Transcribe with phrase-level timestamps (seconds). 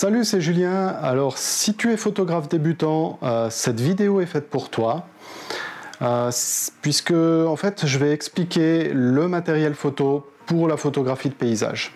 [0.00, 0.86] Salut, c'est Julien.
[1.02, 5.08] Alors, si tu es photographe débutant, euh, cette vidéo est faite pour toi.
[6.02, 6.30] Euh,
[6.82, 11.92] puisque, en fait, je vais expliquer le matériel photo pour la photographie de paysage.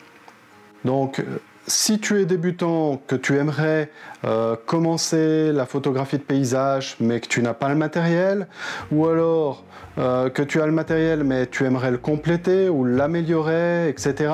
[0.84, 1.22] Donc,
[1.66, 3.90] si tu es débutant, que tu aimerais
[4.24, 8.48] euh, commencer la photographie de paysage mais que tu n'as pas le matériel,
[8.90, 9.64] ou alors
[9.98, 14.32] euh, que tu as le matériel mais tu aimerais le compléter ou l'améliorer, etc.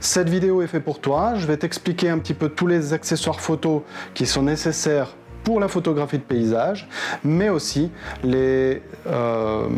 [0.00, 1.34] Cette vidéo est faite pour toi.
[1.36, 3.84] Je vais t'expliquer un petit peu tous les accessoires photo
[4.14, 6.88] qui sont nécessaires pour la photographie de paysage,
[7.24, 7.90] mais aussi
[8.22, 9.68] les, euh,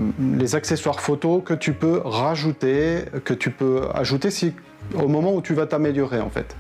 [0.53, 4.29] accessoires photo que tu peux rajouter, que tu peux ajouter
[4.95, 6.55] au moment où tu vas t'améliorer en fait.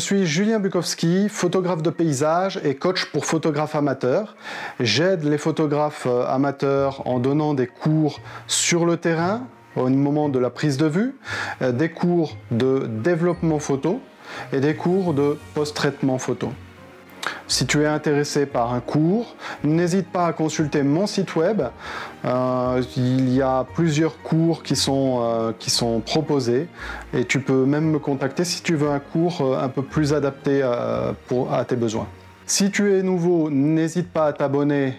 [0.00, 4.34] Suis Julien Bukowski, photographe de paysage et coach pour photographes amateurs.
[4.80, 10.38] J'aide les photographes euh, amateurs en donnant des cours sur le terrain au moment de
[10.38, 11.14] la prise de vue,
[11.60, 14.00] euh, des cours de développement photo
[14.52, 16.50] et des cours de post-traitement photo.
[17.50, 21.62] Si tu es intéressé par un cours, n'hésite pas à consulter mon site web.
[22.24, 26.68] Euh, il y a plusieurs cours qui sont, euh, qui sont proposés
[27.12, 30.14] et tu peux même me contacter si tu veux un cours euh, un peu plus
[30.14, 32.06] adapté à tes besoins.
[32.46, 34.94] Si tu es nouveau, n'hésite pas à t'abonner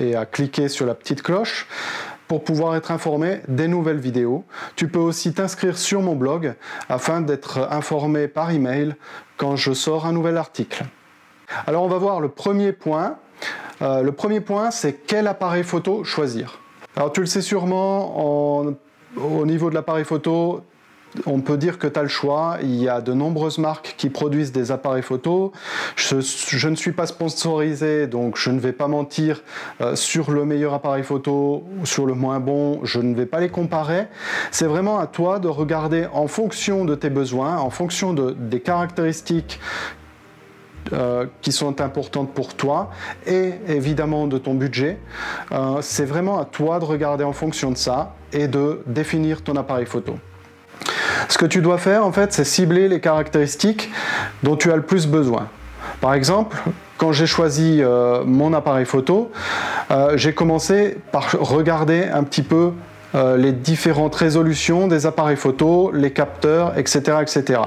[0.00, 1.66] et à cliquer sur la petite cloche
[2.28, 4.44] pour pouvoir être informé des nouvelles vidéos.
[4.76, 6.54] Tu peux aussi t'inscrire sur mon blog
[6.88, 8.96] afin d'être informé par email
[9.36, 10.84] quand je sors un nouvel article.
[11.66, 13.16] Alors on va voir le premier point.
[13.80, 16.60] Euh, le premier point, c'est quel appareil photo choisir.
[16.96, 18.66] Alors tu le sais sûrement,
[19.16, 20.62] au niveau de l'appareil photo,
[21.26, 22.58] on peut dire que tu as le choix.
[22.62, 25.52] Il y a de nombreuses marques qui produisent des appareils photo.
[25.96, 29.42] Je, ne suis pas sponsorisé, donc je ne vais pas mentir
[29.80, 32.80] euh, sur le meilleur appareil photo ou sur le moins bon.
[32.84, 34.06] Je ne vais pas les comparer.
[34.50, 39.60] C'est vraiment à toi de regarder en fonction de tes besoins, en fonction des caractéristiques
[40.92, 42.90] euh, qui sont importantes pour toi
[43.24, 44.98] et évidemment de ton budget.
[45.52, 49.54] Euh, c'est vraiment à toi de regarder en fonction de ça et de définir ton
[49.54, 50.18] appareil photo.
[51.28, 53.90] Ce que tu dois faire en fait, c'est cibler les caractéristiques
[54.42, 55.46] dont tu as le plus besoin.
[56.00, 56.58] Par exemple,
[56.98, 59.30] quand j'ai choisi euh, mon appareil photo,
[60.14, 62.72] j'ai commencé par regarder un petit peu
[63.14, 67.18] les différentes résolutions des appareils photo, les capteurs, etc.
[67.20, 67.60] etc.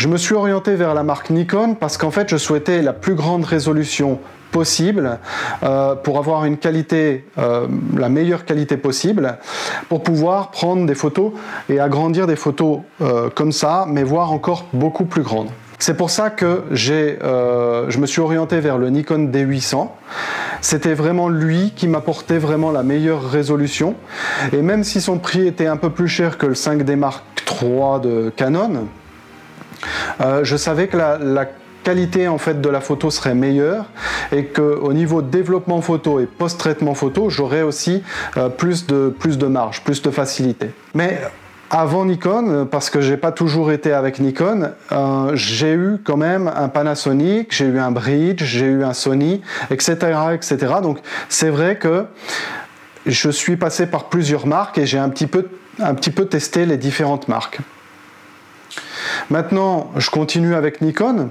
[0.00, 3.14] Je me suis orienté vers la marque Nikon parce qu'en fait je souhaitais la plus
[3.14, 4.18] grande résolution
[4.50, 5.18] possible
[5.62, 9.36] euh, pour avoir une qualité, euh, la meilleure qualité possible,
[9.90, 11.32] pour pouvoir prendre des photos
[11.68, 15.50] et agrandir des photos euh, comme ça, mais voir encore beaucoup plus grandes.
[15.78, 19.86] C'est pour ça que je me suis orienté vers le Nikon D800.
[20.62, 23.96] C'était vraiment lui qui m'apportait vraiment la meilleure résolution.
[24.54, 27.22] Et même si son prix était un peu plus cher que le 5D Mark
[27.62, 28.88] III de Canon,
[30.20, 31.46] euh, je savais que la,
[31.82, 33.86] qualité en fait de la photo serait meilleure
[34.32, 38.02] et qu'au niveau développement photo et post-traitement photo, j'aurais aussi
[38.36, 40.72] euh, plus, de, plus de marge, plus de facilité.
[40.92, 41.18] Mais
[41.70, 46.52] avant Nikon, parce que j'ai pas toujours été avec Nikon, euh, j'ai eu quand même
[46.54, 49.40] un Panasonic, j'ai eu un Bridge, j'ai eu un Sony,
[49.70, 49.96] etc.,
[50.34, 50.74] etc.
[50.82, 50.98] Donc
[51.28, 52.06] c'est vrai que
[53.06, 55.46] je suis passé par plusieurs marques et j'ai un petit peu,
[55.78, 57.60] un petit peu testé les différentes marques.
[59.30, 61.30] Maintenant, je continue avec Nikon.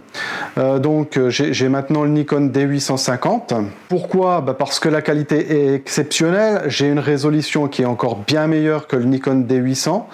[0.58, 3.66] Euh, donc, euh, j'ai maintenant le Nikon D850.
[3.90, 4.40] Pourquoi?
[4.40, 6.62] Bah, Parce que la qualité est exceptionnelle.
[6.68, 10.06] J'ai une résolution qui est encore bien meilleure que le Nikon D800.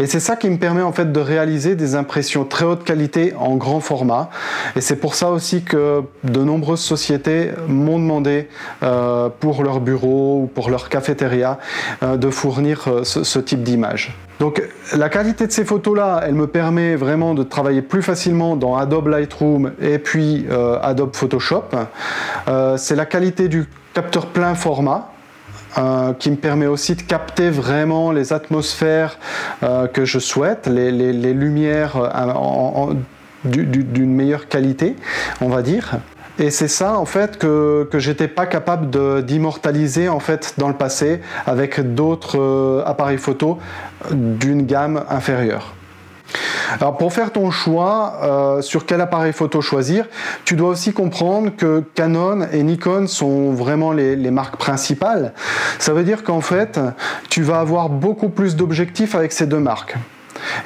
[0.00, 3.32] Et c'est ça qui me permet en fait de réaliser des impressions très haute qualité
[3.38, 4.28] en grand format.
[4.76, 8.48] Et c'est pour ça aussi que de nombreuses sociétés m'ont demandé
[8.82, 11.58] euh, pour leur bureau ou pour leur cafétéria
[12.02, 14.14] de fournir ce, ce type d'image.
[14.40, 14.62] Donc
[14.96, 19.08] la qualité de ces photos-là, elle me permet vraiment de travailler plus facilement dans Adobe
[19.08, 21.64] Lightroom et puis euh, Adobe Photoshop.
[22.48, 25.12] Euh, c'est la qualité du capteur plein format.
[25.78, 29.20] Euh, qui me permet aussi de capter vraiment les atmosphères
[29.92, 30.90] que je souhaite, les,
[31.32, 31.92] lumières
[33.44, 34.96] d'une meilleure qualité,
[35.40, 35.92] on va dire.
[36.40, 38.88] Et c'est ça en fait que, que j'étais pas capable
[39.24, 43.58] d'immortaliser en fait dans le passé avec d'autres appareils photo
[44.10, 45.74] d'une gamme inférieure.
[46.80, 50.06] Alors pour faire ton choix euh, sur quel appareil photo choisir,
[50.46, 55.34] tu dois aussi comprendre que Canon et Nikon sont vraiment les marques principales.
[55.78, 56.80] Ça veut dire qu'en fait,
[57.28, 59.96] tu vas avoir beaucoup plus d'objectifs avec ces deux marques.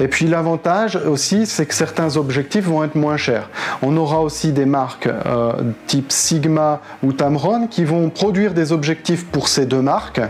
[0.00, 3.49] Et puis l'avantage aussi, c'est que certains objectifs vont être moins chers.
[3.82, 5.53] On aura aussi des marques euh,
[5.87, 10.21] type Sigma ou Tamron qui vont produire des objectifs pour ces deux marques.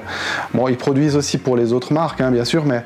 [0.53, 2.83] Bon, ils produisent aussi pour les autres marques, hein, bien sûr, mais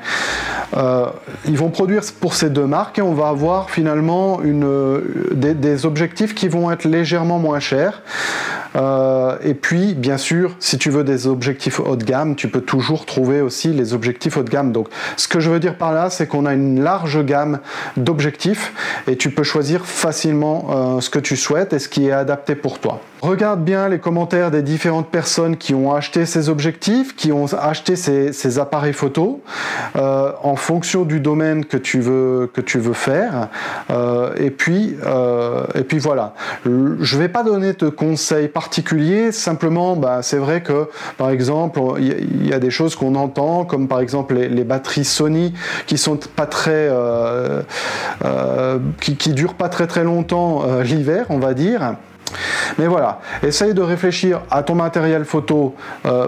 [0.77, 1.07] euh,
[1.45, 6.47] ils vont produire pour ces deux marques et on va avoir finalement des objectifs qui
[6.47, 8.01] vont être légèrement moins chers.
[8.75, 12.61] Euh, et puis, bien sûr, si tu veux des objectifs haut de gamme, tu peux
[12.61, 14.71] toujours trouver aussi les objectifs haut de gamme.
[14.71, 17.59] Donc, ce que je veux dire par là, c'est qu'on a une large gamme
[17.97, 18.73] d'objectifs
[19.07, 22.55] et tu peux choisir facilement euh, ce que tu souhaites et ce qui est adapté
[22.55, 23.01] pour toi.
[23.21, 27.97] Regarde bien les commentaires des différentes personnes qui ont acheté ces objectifs, qui ont acheté
[27.97, 29.41] ces, appareils photo,
[29.97, 33.49] euh, en fonction du domaine que tu veux, que tu veux faire.
[33.89, 34.95] Euh, et, puis,
[35.75, 36.33] et puis voilà.
[36.65, 40.87] Je vais pas donner de conseils particuliers, simplement, bah, c'est vrai que,
[41.17, 45.53] par exemple, il y, a des choses qu'on entend, comme par exemple les, batteries Sony
[45.87, 46.89] qui sont très,
[48.99, 51.95] qui, qui durent pas très très longtemps l'hiver, on va dire.
[52.77, 55.75] Mais voilà, essaye de réfléchir à ton matériel photo,
[56.05, 56.27] euh,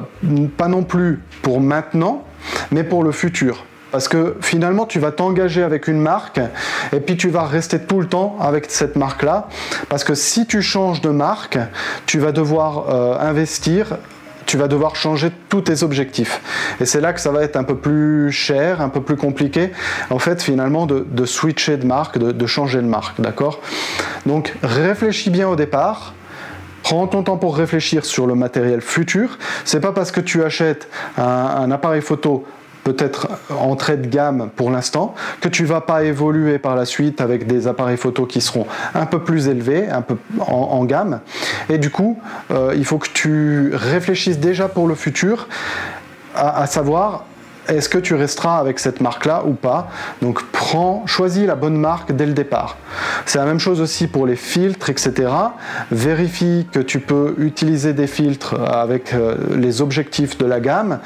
[0.58, 2.24] pas non plus pour maintenant,
[2.72, 3.66] mais pour le futur.
[3.92, 6.40] Parce que finalement, tu vas t'engager avec une marque
[6.94, 9.50] et puis tu vas rester tout le temps avec cette marque-là.
[9.90, 11.60] Parce que si tu changes de marque,
[12.06, 13.98] tu vas devoir euh, investir
[14.52, 16.42] tu vas devoir changer tous tes objectifs.
[16.82, 19.72] Et c'est là que ça va être un peu plus cher, un peu plus compliqué,
[20.10, 23.62] en fait, finalement, de, switcher de marque, de, changer de marque, d'accord?
[24.26, 26.16] Donc, réfléchis bien au départ.
[26.84, 29.38] Prends ton temps pour réfléchir sur le matériel futur.
[29.64, 32.46] C'est pas parce que tu achètes un appareil photo
[32.84, 37.48] peut-être entrée de gamme pour l'instant, que tu vas pas évoluer par la suite avec
[37.48, 41.20] des appareils photo qui seront un peu plus élevés, un peu en, gamme.
[41.70, 42.20] Et du coup,
[42.50, 45.48] euh, il faut que tu réfléchisses déjà pour le futur,
[46.36, 47.26] à, savoir
[47.68, 49.90] est-ce que tu resteras avec cette marque-là ou pas
[50.22, 52.78] Donc prends, choisis la bonne marque dès le départ.
[53.26, 55.30] C'est la même chose aussi pour les filtres, etc.
[55.92, 61.00] Vérifie que tu peux utiliser des filtres avec euh, les objectifs de la gamme.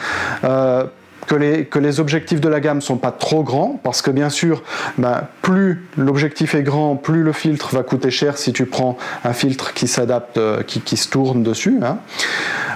[0.43, 0.85] Euh,
[1.27, 4.63] que les, objectifs de la gamme sont pas trop grands, parce que bien sûr,
[4.97, 9.33] ben, plus l'objectif est grand, plus le filtre va coûter cher si tu prends un
[9.33, 11.79] filtre qui s'adapte, euh, qui, se tourne dessus.
[11.83, 11.97] Hein.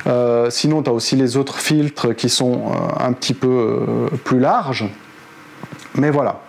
[0.07, 4.39] Euh, sinon, tu as aussi les autres filtres qui sont euh, un petit peu plus
[4.39, 4.85] larges.
[5.95, 6.41] Mais voilà.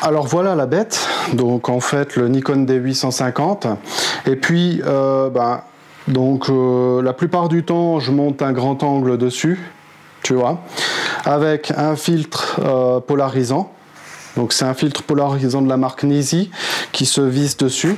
[0.00, 3.76] Alors voilà la bête, donc en fait le Nikon D850.
[4.26, 5.62] Et puis, ben,
[6.06, 9.58] donc la plupart du temps, je monte un grand angle dessus
[11.24, 13.72] avec un filtre euh, polarisant.
[14.36, 16.50] Donc c'est un filtre polarisant de la marque Nisi
[16.92, 17.96] qui se visse dessus.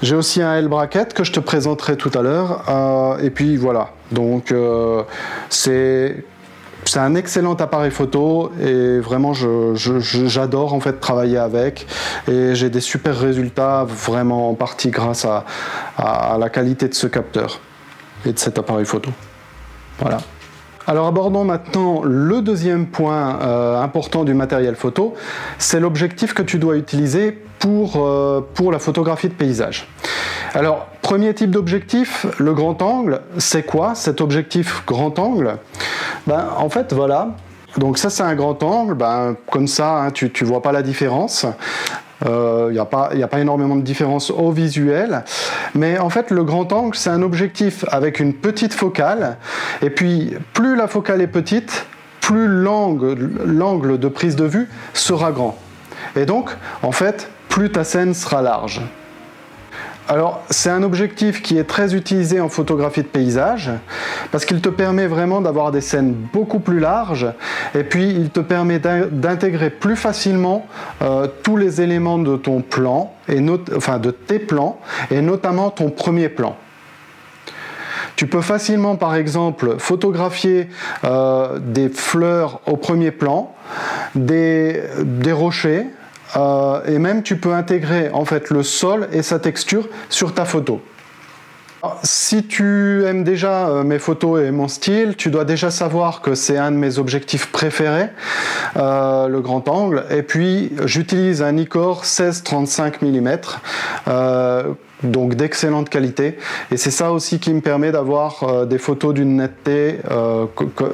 [0.00, 2.62] J'ai aussi un L-bracket que je te présenterai tout à l'heure.
[2.68, 5.02] Euh, et puis voilà, donc euh,
[5.50, 6.24] c'est
[6.84, 11.86] c'est un excellent appareil photo et vraiment j'adore en fait travailler avec
[12.28, 17.60] et j'ai des super résultats vraiment en partie grâce à la qualité de ce capteur
[18.24, 19.10] et de cet appareil photo.
[19.98, 20.18] Voilà.
[20.86, 25.14] Alors abordons maintenant le deuxième point euh, important du matériel photo,
[25.58, 29.86] c'est l'objectif que tu dois utiliser pour, euh, pour la photographie de paysage.
[30.54, 35.58] Alors, premier type d'objectif, le grand angle, c'est quoi cet objectif grand angle?
[36.26, 37.36] Ben, En fait, voilà,
[37.76, 41.44] donc ça c'est un grand angle, ben, comme ça hein, tu vois pas la différence.
[42.22, 45.24] Il euh, n'y a, pas, a pas énormément de différence au visuel.
[45.74, 49.36] Mais en fait, le grand angle, c'est un objectif avec une petite focale.
[49.82, 51.86] Et puis, plus la focale est petite,
[52.20, 55.56] plus l'angle de prise de vue sera grand.
[56.16, 56.50] Et donc,
[56.82, 58.80] en fait, plus ta scène sera large.
[60.10, 63.70] Alors, c'est un objectif qui est très utilisé en photographie de paysage
[64.32, 67.26] parce qu'il te permet vraiment d'avoir des scènes beaucoup plus larges
[67.74, 70.66] et puis il te permet d'intégrer plus facilement
[71.02, 76.30] euh, tous les éléments de ton plan, et de tes plans et notamment ton premier
[76.30, 76.56] plan.
[78.16, 80.70] Tu peux facilement, par exemple, photographier
[81.04, 83.54] euh, des fleurs au premier plan,
[84.14, 84.80] des
[85.32, 85.86] rochers,
[86.36, 90.44] euh, et même tu peux intégrer en fait le sol et sa texture sur ta
[90.44, 90.80] photo.
[92.02, 96.34] si tu aimes déjà euh, mes photos et mon style, tu dois déjà savoir que
[96.34, 98.08] c'est un de mes objectifs préférés,
[98.76, 100.04] euh, le grand angle.
[100.10, 106.38] Et puis j'utilise un Nikkor 16-35 mm, donc d'excellente qualité.
[106.72, 109.98] Et c'est ça aussi qui me permet d'avoir des photos d'une netteté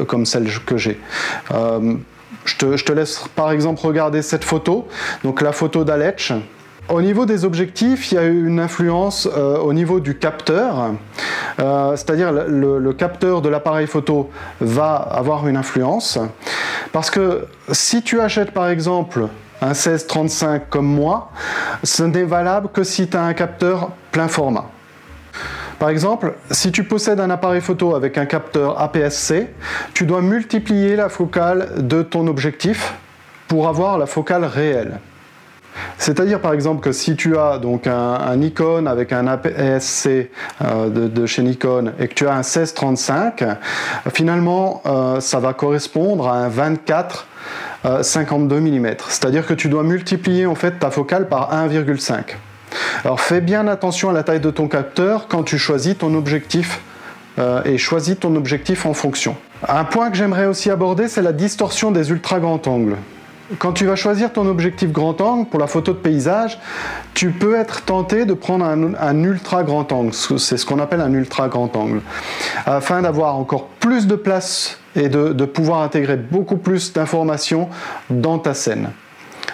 [0.06, 1.00] comme celle que j'ai.
[2.44, 4.86] Je te, laisse par exemple regarder cette photo,
[5.22, 6.32] donc la photo d'Aletch.
[6.90, 10.92] Au niveau des objectifs, il y a eu une influence euh, au niveau du capteur,
[11.58, 14.28] euh, c'est-à-dire le, le, capteur de l'appareil photo
[14.60, 16.18] va avoir une influence,
[16.92, 19.28] parce que si tu achètes par exemple
[19.62, 21.30] un 1635 comme moi,
[21.82, 24.66] ce n'est valable que si tu as un capteur plein format.
[25.84, 29.48] Par exemple, si tu possèdes un appareil photo avec un capteur APS-C,
[29.92, 32.94] tu dois multiplier la focale de ton objectif
[33.48, 34.98] pour avoir la focale réelle.
[35.98, 40.30] C'est-à-dire par exemple que si tu as donc un, Nikon avec un APS-C
[40.62, 43.44] euh, de, chez Nikon et que tu as un 1635,
[44.14, 47.26] finalement euh, ça va correspondre à un 24
[48.00, 48.94] 52 mm.
[49.10, 52.36] C'est-à-dire que tu dois multiplier en fait ta focale par 1,5.
[53.04, 56.80] Alors fais bien attention à la taille de ton capteur quand tu choisis ton objectif
[57.38, 59.36] euh, et choisis ton objectif en fonction.
[59.68, 62.96] Un point que j'aimerais aussi aborder, c'est la distorsion des ultra grands angles.
[63.58, 66.58] Quand tu vas choisir ton objectif grand angle pour la photo de paysage,
[67.12, 71.12] tu peux être tenté de prendre un, ultra grand angle, c'est ce qu'on appelle un
[71.12, 72.00] ultra grand angle,
[72.64, 77.68] afin d'avoir encore plus de place et de pouvoir intégrer beaucoup plus d'informations
[78.08, 78.90] dans ta scène,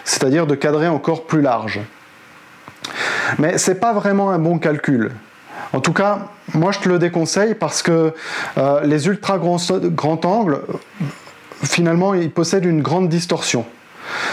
[0.05, 1.81] c'est-à-dire de cadrer encore plus large.
[3.39, 5.13] Mais ce n'est pas vraiment un bon calcul.
[5.73, 8.13] En tout cas, moi je te le déconseille parce que
[8.59, 9.59] euh, les ultra grands,
[10.25, 10.61] angles,
[11.63, 13.65] finalement, ils possèdent une grande distorsion.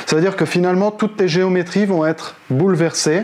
[0.07, 3.23] Ça veut dire que finalement, toutes tes géométries vont être bouleversées.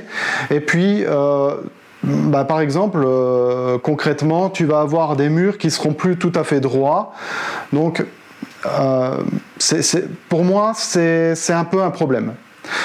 [0.51, 1.55] Et puis, euh,
[2.03, 6.43] bah, par exemple, euh, concrètement, tu vas avoir des murs qui seront plus tout à
[6.43, 7.13] fait droits.
[7.71, 8.05] Donc,
[10.29, 12.33] pour moi, c'est un peu un problème.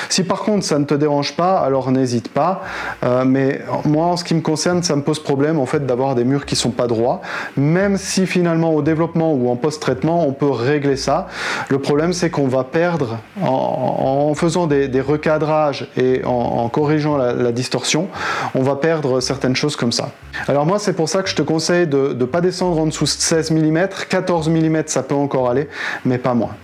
[0.08, 2.62] Si par contre ça ne te dérange pas, alors n'hésite pas.
[3.04, 6.14] Euh, mais moi, en ce qui me concerne, ça me pose problème en fait d'avoir
[6.14, 7.20] des murs qui sont pas droits.
[7.56, 11.28] Même si finalement au développement ou en post-traitement, on peut régler ça.
[11.68, 18.08] Le problème, c'est qu'on va perdre en, faisant des, recadrages et en, corrigeant la, distorsion,
[18.54, 20.10] on va perdre certaines choses comme ça.
[20.48, 23.04] Alors moi, c'est pour ça que je te conseille de ne pas descendre en dessous
[23.04, 23.88] de 16 mm.
[24.08, 25.68] 14 mm, ça peut encore aller,
[26.04, 26.54] mais pas moins.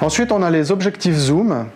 [0.00, 1.66] Ensuite, on a les objectifs zoom.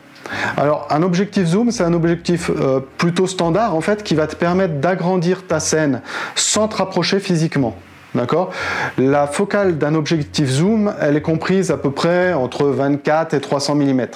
[0.57, 4.37] Alors un objectif zoom, c'est un objectif euh, plutôt standard en fait qui va te
[4.37, 6.03] permettre d'agrandir ta scène
[6.35, 7.77] sans te rapprocher physiquement.
[8.15, 8.51] D'accord?
[8.97, 13.75] La focale d'un objectif zoom, elle est comprise à peu près entre 24 et 300
[13.75, 14.07] mm.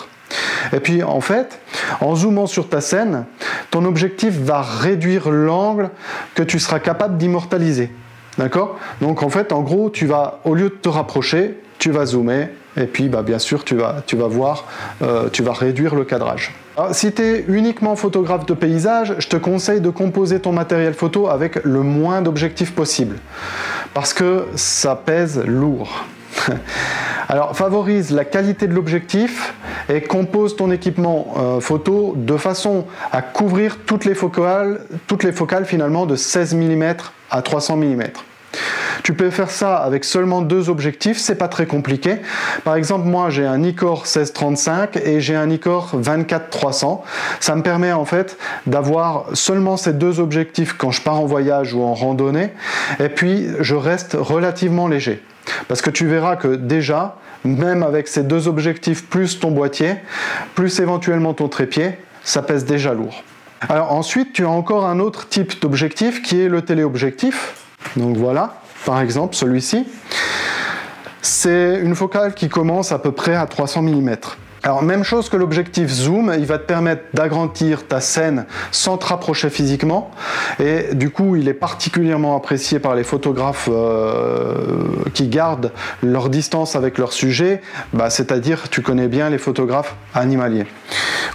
[0.72, 1.60] Et puis en fait,
[2.00, 3.26] en zoomant sur ta scène,
[3.70, 5.90] ton objectif va réduire l'angle
[6.34, 7.90] que tu seras capable d'immortaliser.
[8.38, 8.78] D'accord?
[9.02, 12.48] Donc en fait, en gros, tu vas, au lieu de te rapprocher, tu vas zoomer
[12.76, 14.64] et puis bah, bien sûr tu vas, voir,
[15.02, 16.54] euh, tu vas réduire le cadrage.
[16.92, 21.28] si tu es uniquement photographe de paysage, je te conseille de composer ton matériel photo
[21.28, 23.16] avec le moins d'objectifs possible
[23.94, 26.04] parce que ça pèse lourd.
[27.28, 29.54] Alors favorise la qualité de l'objectif
[29.88, 35.32] et compose ton équipement euh, photo de façon à couvrir toutes les focales, toutes les
[35.32, 36.94] focales finalement de 16 mm
[37.30, 38.02] à 300 mm.
[39.02, 42.16] Tu peux faire ça avec seulement deux objectifs, c'est pas très compliqué.
[42.64, 47.00] Par exemple, moi j'ai un Nikkor 1635 et j'ai un Nikkor 24-300.
[47.40, 51.74] Ça me permet en fait d'avoir seulement ces deux objectifs quand je pars en voyage
[51.74, 52.50] ou en randonnée
[53.00, 55.22] et puis je reste relativement léger.
[55.68, 59.96] Parce que tu verras que déjà, même avec ces deux objectifs plus ton boîtier,
[60.54, 61.92] plus éventuellement ton trépied,
[62.22, 63.24] ça pèse déjà lourd.
[63.68, 67.54] Alors ensuite, tu as encore un autre type d'objectif qui est le téléobjectif.
[67.96, 69.86] Donc voilà, par exemple celui-ci.
[71.20, 74.16] C'est une focale qui commence à peu près à 300 mm.
[74.64, 79.06] Alors même chose que l'objectif zoom, il va te permettre d'agrandir ta scène sans te
[79.06, 80.12] rapprocher physiquement
[80.60, 84.84] et du coup il est particulièrement apprécié par les photographes euh,
[85.14, 87.60] qui gardent leur distance avec leur sujet,
[87.92, 90.66] bah, c'est-à-dire tu connais bien les photographes animaliers.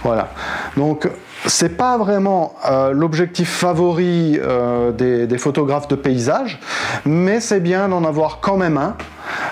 [0.02, 0.30] Voilà.
[0.78, 1.06] Donc
[1.46, 6.58] c'est pas vraiment euh, l'objectif favori euh, des, photographes de paysage,
[7.04, 8.96] mais c'est bien d'en avoir quand même un.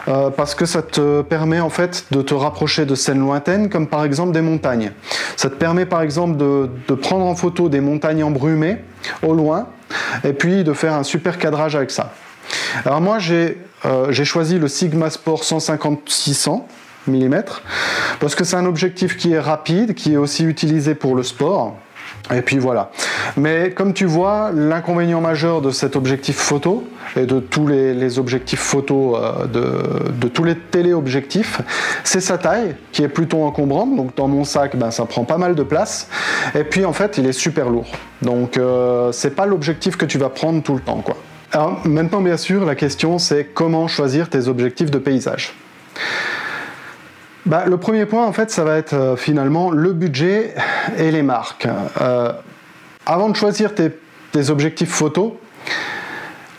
[0.08, 3.86] Euh, parce que ça te permet en fait de te rapprocher de scènes lointaines comme
[3.86, 4.92] par exemple des montagnes.
[5.36, 8.78] Ça te permet par exemple de, prendre en photo des montagnes embrumées
[9.22, 9.66] au loin
[10.24, 12.12] et puis de faire un super cadrage avec ça.
[12.84, 13.58] Alors moi j'ai
[14.24, 16.62] choisi le Sigma Sport 150-600
[18.20, 21.76] parce que c'est un objectif qui est rapide, qui est aussi utilisé pour le sport.
[22.34, 22.90] Et puis voilà.
[23.36, 26.84] Mais comme tu vois, l'inconvénient majeur de cet objectif photo
[27.16, 31.60] et de tous les, objectifs photo euh, de, tous les téléobjectifs,
[32.02, 33.94] c'est sa taille qui est plutôt encombrante.
[33.94, 36.08] Donc dans mon sac, ben, ça prend pas mal de place.
[36.54, 37.86] Et puis en fait, il est super lourd.
[38.22, 41.16] Donc euh, c'est pas l'objectif que tu vas prendre tout le temps, quoi.
[41.52, 45.54] Alors maintenant, bien sûr, la question c'est comment choisir tes objectifs de paysage.
[47.46, 50.54] Bah, Le premier point, en fait, ça va être euh, finalement le budget
[50.98, 51.68] et les marques.
[52.00, 52.32] Euh,
[53.06, 53.92] avant de choisir tes,
[54.50, 55.40] objectifs photo,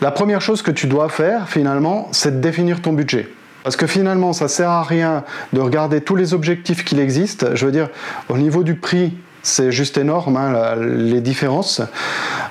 [0.00, 3.28] la première chose que tu dois faire, finalement, c'est de définir ton budget.
[3.62, 7.54] Parce que finalement, ça sert à rien de regarder tous les objectifs qu'il existe.
[7.54, 7.88] Je veux dire,
[8.28, 11.82] au niveau du prix, c'est juste énorme, hein, les différences.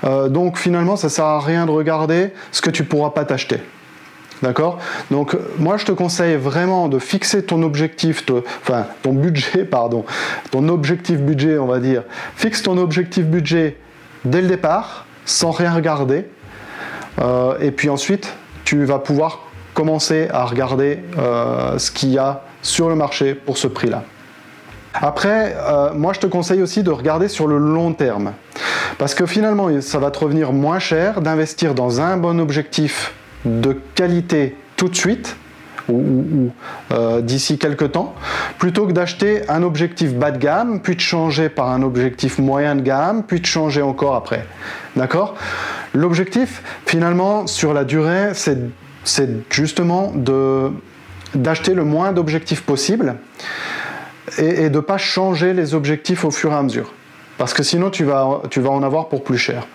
[0.03, 3.59] Euh, donc finalement, ça sert à rien de regarder ce que tu pourras pas t'acheter.
[4.43, 4.77] D'accord?
[5.09, 8.23] Donc moi je te conseille vraiment de fixer ton objectif,
[8.61, 10.05] enfin ton budget, pardon,
[10.51, 12.03] ton objectif budget on va dire.
[12.35, 13.77] Fixe ton objectif budget
[14.25, 16.25] dès le départ, sans rien regarder.
[17.19, 19.41] Euh, et puis ensuite, tu vas pouvoir
[19.73, 24.03] commencer à regarder euh, ce qu'il y a sur le marché pour ce prix-là.
[24.93, 28.33] Après, euh, moi je te conseille aussi de regarder sur le long terme.
[28.97, 33.13] Parce que finalement, ça va te revenir moins cher d'investir dans un bon objectif
[33.45, 35.35] de qualité tout de suite
[35.89, 36.49] ou,
[36.91, 38.13] euh, d'ici quelques temps,
[38.59, 42.75] plutôt que d'acheter un objectif bas de gamme, puis de changer par un objectif moyen
[42.75, 44.45] de gamme, puis de changer encore après.
[44.95, 45.35] D'accord?
[45.93, 50.13] L'objectif, finalement, sur la durée, c'est justement
[51.33, 53.15] d'acheter le moins d'objectifs possible
[54.37, 56.93] et, de ne pas changer les objectifs au fur et à mesure.
[57.37, 59.67] Parce que sinon, tu vas, tu vas en avoir pour plus cher.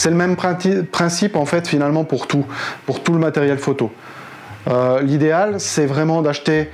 [0.00, 2.46] C'est le même principe en fait finalement pour tout,
[2.86, 3.90] pour tout le matériel photo.
[4.66, 6.70] Euh, l'idéal, c'est vraiment d'acheter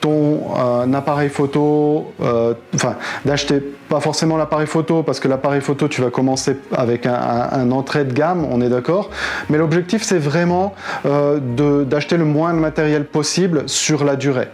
[0.00, 2.94] ton euh, appareil photo, euh, enfin
[3.24, 3.58] d'acheter
[3.88, 8.12] pas forcément l'appareil photo parce que l'appareil photo tu vas commencer avec un, entrée de
[8.12, 9.10] gamme, on est d'accord,
[9.50, 14.46] mais l'objectif c'est vraiment d'acheter le moins de matériel possible sur la durée.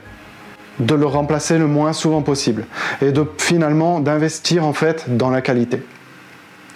[0.78, 2.64] De le remplacer le moins souvent possible.
[3.02, 5.82] Et de finalement d'investir en fait dans la qualité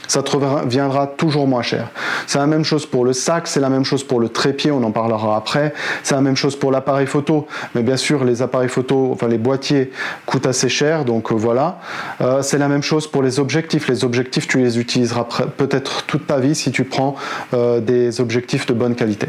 [0.08, 1.88] ça te reviendra toujours moins cher.
[2.26, 4.82] C'est la même chose pour le sac, c'est la même chose pour le trépied, on
[4.82, 5.72] en parlera après.
[6.02, 9.38] C'est la même chose pour l'appareil photo, mais bien sûr les appareils photo, enfin les
[9.38, 9.90] boîtiers
[10.26, 11.78] coûtent assez cher, donc euh, voilà.
[12.20, 13.88] Euh, c'est la même chose pour les objectifs.
[13.88, 17.16] Les objectifs, tu les utiliseras peut-être toute ta vie si tu prends
[17.52, 19.28] euh, des objectifs de bonne qualité.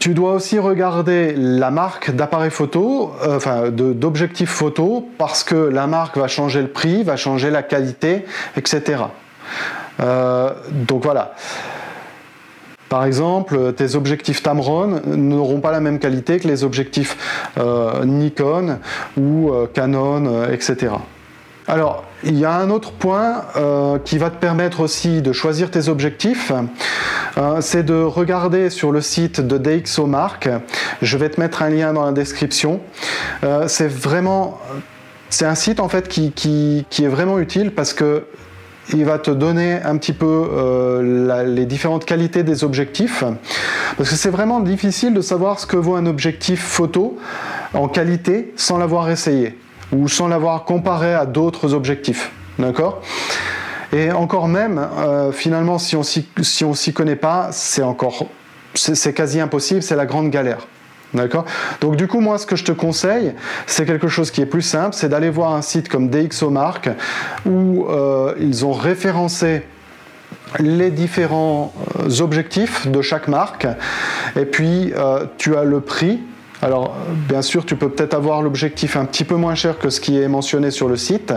[0.00, 6.18] Tu dois aussi regarder la marque d'appareil photo, enfin d'objectifs photo, parce que la marque
[6.18, 8.26] va changer le prix, va changer la qualité,
[8.58, 9.04] etc.
[10.00, 11.34] Euh, donc voilà.
[12.88, 18.78] Par exemple, tes objectifs Tamron n'auront pas la même qualité que les objectifs euh, Nikon
[19.18, 20.92] ou euh, Canon, etc.
[21.66, 23.42] Alors, il y a un autre point
[24.06, 26.50] qui va te permettre aussi de choisir tes objectifs,
[27.60, 30.48] c'est de regarder sur le site de DxOMark.
[31.02, 32.80] Je vais te mettre un lien dans la description.
[33.66, 34.58] c'est vraiment,
[35.42, 38.24] un site en fait qui, qui est vraiment utile parce que
[38.92, 43.24] il va te donner un petit peu euh, les différentes qualités des objectifs,
[43.96, 47.18] parce que c'est vraiment difficile de savoir ce que vaut un objectif photo
[47.74, 49.58] en qualité sans l'avoir essayé
[49.92, 52.30] ou sans l'avoir comparé à d'autres objectifs.
[53.92, 58.26] Et encore même, euh, finalement, si on si s'y connaît pas, c'est encore,
[58.74, 60.66] c'est quasi impossible, c'est la grande galère.
[61.14, 61.46] D'accord.
[61.80, 63.32] Donc du coup, moi, ce que je te conseille,
[63.66, 66.90] c'est quelque chose qui est plus simple, c'est d'aller voir un site comme DxOMark
[67.46, 69.62] où euh, ils ont référencé
[70.58, 73.66] les différents euh, objectifs de chaque marque.
[74.36, 76.20] Et puis euh, tu as le prix
[76.60, 76.96] alors,
[77.28, 80.20] bien sûr, tu peux peut-être avoir l'objectif un petit peu moins cher que ce qui
[80.20, 81.32] est mentionné sur le site,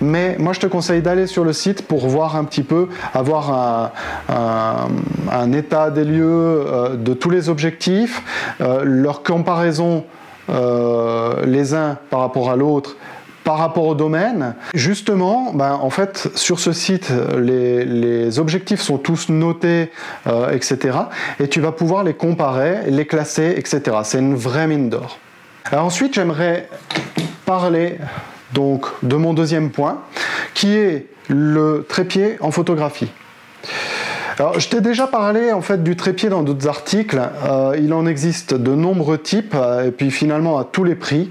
[0.00, 3.92] mais moi je te conseille d'aller sur le site pour voir un petit peu, avoir
[4.28, 8.22] un, état des lieux euh, de tous les objectifs,
[8.60, 10.04] euh, leur comparaison
[10.50, 12.96] euh, les uns par rapport à l'autre
[13.44, 19.28] par rapport au domaine, justement, ben, en fait, sur ce site, les, objectifs sont tous
[19.28, 19.90] notés,
[20.26, 20.98] euh, etc.
[21.38, 23.98] Et tu vas pouvoir les comparer, les classer, etc.
[24.04, 25.18] C'est une vraie mine d'or.
[25.72, 26.68] ensuite, j'aimerais
[27.44, 27.98] parler
[28.54, 29.98] donc de mon deuxième point,
[30.54, 33.10] qui est le trépied en photographie.
[34.38, 37.20] Alors, je t'ai déjà parlé en fait du trépied dans d'autres articles.
[37.44, 41.30] Euh, il en existe de nombreux types et puis finalement à tous les prix.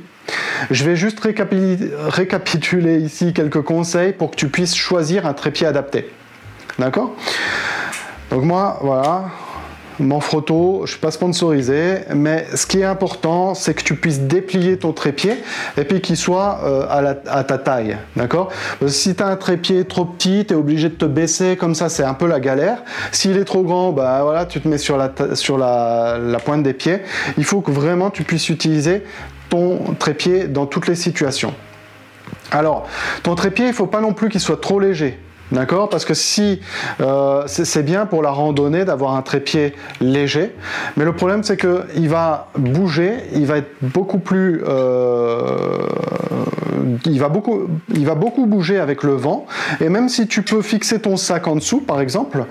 [0.70, 6.10] Je vais juste récapituler ici quelques conseils pour que tu puisses choisir un trépied adapté.
[6.80, 7.16] D'accord?
[8.30, 9.26] Donc moi, voilà,
[9.99, 14.21] Manfrotto, je ne suis pas sponsorisé, mais ce qui est important, c'est que tu puisses
[14.21, 15.38] déplier ton trépied
[15.77, 17.97] et puis qu'il soit euh, à, ta taille.
[18.15, 18.49] D'accord?
[18.88, 21.89] Si tu as un trépied trop petit, tu es obligé de te baisser comme ça,
[21.89, 22.84] c'est un peu la galère.
[23.12, 26.73] S'il est trop grand, bah voilà, tu te mets sur la, sur la pointe des
[26.73, 27.01] pieds.
[27.38, 29.04] Il faut que vraiment tu puisses utiliser
[29.49, 31.54] ton trépied dans toutes les situations.
[32.51, 32.88] Alors,
[33.23, 35.19] ton trépied, il ne faut pas non plus qu'il soit trop léger.
[35.52, 35.90] D'accord?
[35.90, 36.62] Parce que si
[37.02, 40.56] euh, c'est bien pour la randonnée d'avoir un trépied léger,
[40.96, 45.88] mais le problème c'est qu'il va bouger, il va être beaucoup plus, euh,
[47.06, 49.46] il va beaucoup, il va beaucoup bouger avec le vent.
[49.82, 52.46] Et même si tu peux fixer ton sac en dessous, par exemple,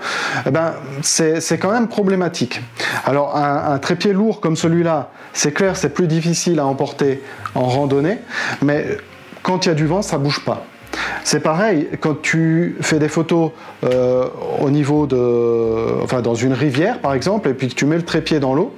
[0.45, 2.61] eh ben c'est quand même problématique.
[3.05, 7.23] Alors un, un trépied lourd comme celui-là, c'est clair, c'est plus difficile à emporter
[7.55, 8.19] en randonnée,
[8.61, 8.85] mais
[9.41, 10.65] quand il y a du vent, ça bouge pas.
[11.23, 13.51] C'est pareil, quand tu fais des photos
[13.83, 14.25] euh,
[14.59, 16.01] au niveau de.
[16.03, 18.73] Enfin, dans une rivière par exemple, et puis que tu mets le trépied dans l'eau,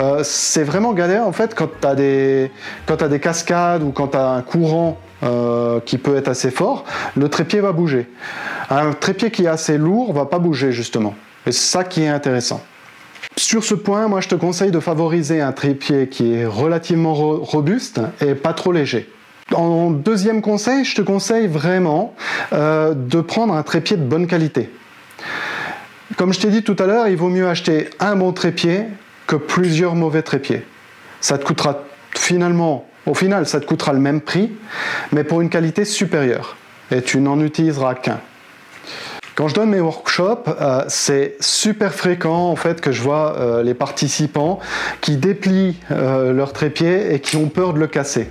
[0.00, 2.50] euh, c'est vraiment galère en fait quand tu as, des,
[2.88, 6.84] as des cascades ou quand tu as un courant euh, qui peut être assez fort,
[7.16, 8.08] le trépied va bouger.
[8.70, 11.14] Un trépied qui est assez lourd va pas bouger justement.
[11.46, 12.60] Et c'est ça qui est intéressant.
[13.36, 18.00] Sur ce point, moi je te conseille de favoriser un trépied qui est relativement robuste
[18.20, 19.08] et pas trop léger.
[19.54, 22.14] En deuxième conseil, je te conseille vraiment
[22.52, 24.70] euh, de prendre un trépied de bonne qualité.
[26.18, 28.84] Comme je t'ai dit tout à l'heure, il vaut mieux acheter un bon trépied
[29.26, 30.66] que plusieurs mauvais trépieds.
[31.22, 31.82] Ça te coûtera
[32.14, 34.52] finalement, au final, ça te coûtera le même prix,
[35.12, 36.56] mais pour une qualité supérieure.
[36.90, 38.20] Et tu n'en utiliseras qu'un.
[39.34, 43.62] Quand je donne mes workshops, euh, c'est super fréquent en fait que je vois euh,
[43.62, 44.58] les participants
[45.00, 48.28] qui déplient leur trépied et qui ont peur de le casser.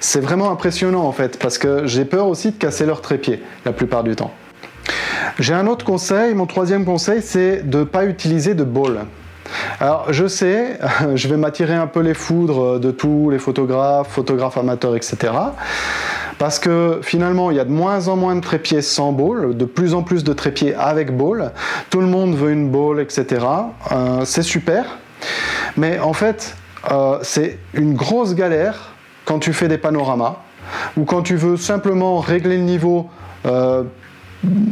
[0.00, 3.72] C'est vraiment impressionnant en fait, parce que j'ai peur aussi de casser leur trépied la
[3.72, 4.32] plupart du temps.
[5.38, 9.06] J'ai un autre conseil, mon troisième conseil, c'est de ne pas utiliser de ball.
[9.80, 10.78] Alors je sais,
[11.14, 15.32] je vais m'attirer un peu les foudres de tous les photographes, photographes amateurs, etc.
[16.38, 19.64] Parce que finalement, il y a de moins en moins de trépieds sans ball, de
[19.64, 21.52] plus en plus de trépieds avec ball.
[21.90, 23.44] Tout le monde veut une ball, etc.
[23.90, 24.98] Euh, c'est super.
[25.76, 26.54] Mais en fait,
[26.92, 28.92] euh, c'est une grosse galère
[29.28, 30.36] quand tu fais des panoramas
[30.96, 33.10] ou quand tu veux simplement régler le niveau
[33.44, 33.84] euh,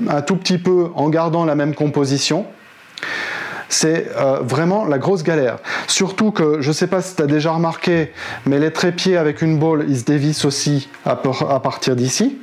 [0.08, 2.46] un tout petit peu en gardant la même composition,
[3.68, 5.58] c'est euh, vraiment la grosse galère.
[5.86, 8.12] Surtout que, je ne sais pas si tu as déjà remarqué,
[8.46, 12.38] mais les trépieds avec une bolle, ils se dévissent aussi à, partir d'ici.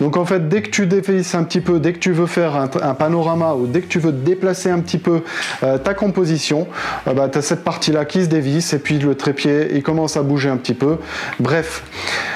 [0.00, 2.56] Donc en fait, dès que tu dévisses un petit peu, dès que tu veux faire
[2.56, 5.22] un, panorama ou dès que tu veux déplacer un petit peu
[5.62, 6.68] euh, ta composition,
[7.08, 10.16] euh, bah, tu as cette partie-là qui se dévisse et puis le trépied, il commence
[10.16, 10.98] à bouger un petit peu.
[11.40, 11.82] Bref,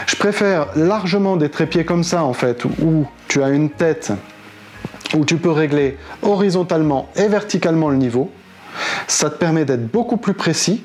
[0.06, 4.12] je préfère largement des trépieds comme ça en fait, où tu as une tête
[5.14, 8.30] où tu peux régler horizontalement et verticalement le niveau.
[9.06, 10.82] Ça te permet d'être beaucoup plus précis.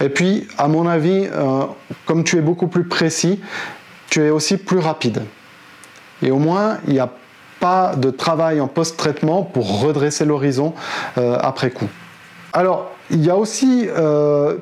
[0.00, 1.64] Et puis, à mon avis, euh,
[2.06, 3.40] comme tu es beaucoup plus précis,
[4.08, 5.22] tu es aussi plus rapide.
[6.22, 7.10] Et au moins, il n'y a
[7.60, 10.74] pas de travail en post-traitement pour redresser l'horizon
[11.18, 11.88] euh, après coup.
[12.52, 14.56] Alors, il y a aussi euh,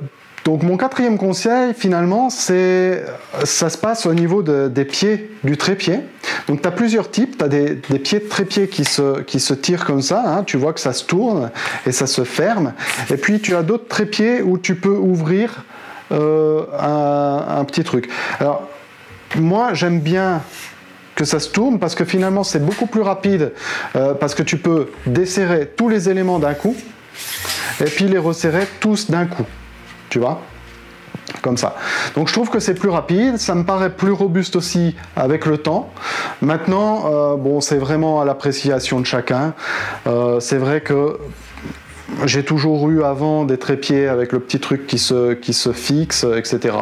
[0.44, 3.04] donc mon quatrième conseil, finalement, c'est
[3.44, 6.00] ça se passe au niveau des pieds du trépied.
[6.48, 9.84] Donc tu as plusieurs types, tu as des, pieds de trépied qui se, qui tirent
[9.84, 10.44] comme ça, hein.
[10.44, 11.50] tu vois que ça se tourne
[11.86, 12.74] et ça se ferme.
[13.10, 15.64] Et puis tu as d'autres trépieds où tu peux ouvrir
[16.12, 18.10] euh, un, petit truc.
[18.38, 18.68] Alors
[19.36, 20.42] moi j'aime bien
[21.14, 23.52] que ça se tourne parce que finalement c'est beaucoup plus rapide
[23.96, 26.76] euh, parce que tu peux desserrer tous les éléments d'un coup
[27.80, 29.46] et puis les resserrer tous d'un coup
[30.12, 30.42] tu vois?
[31.40, 31.76] Comme ça.
[32.14, 35.58] Donc je trouve que c'est plus rapide, ça me paraît plus robuste aussi avec le
[35.58, 35.90] temps.
[36.40, 39.54] Maintenant, euh, bon, c'est vraiment à l'appréciation de chacun.
[40.06, 41.18] Euh, c'est vrai que
[42.26, 46.26] j'ai toujours eu avant des trépieds avec le petit truc qui se, qui se fixe,
[46.36, 46.76] etc.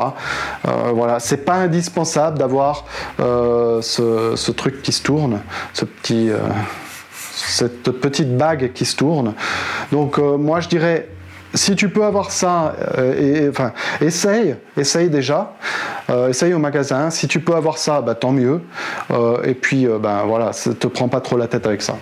[0.66, 2.84] Euh, voilà, c'est pas indispensable d'avoir
[3.18, 5.40] ce, truc qui se tourne,
[5.72, 6.30] ce petit,
[7.32, 9.34] cette petite bague qui se tourne.
[9.92, 11.08] Donc moi je dirais
[11.54, 15.54] si tu peux avoir ça, euh, enfin, essaye, essaye déjà,
[16.08, 17.10] euh, essaye au magasin.
[17.10, 18.60] Si tu peux avoir ça, bah, tant mieux.
[19.10, 21.96] Euh, et puis, ben voilà, ne te prends pas trop la tête avec ça.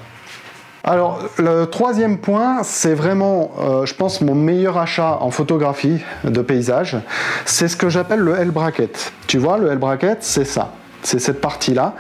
[0.85, 3.51] Alors, le troisième point, c'est vraiment,
[3.85, 6.97] je pense, mon meilleur achat en photographie de paysage.
[7.45, 9.13] C'est ce que j'appelle le L-bracket.
[9.27, 10.73] Tu vois, le L-bracket, c'est ça.
[11.03, 11.95] C'est cette partie-là.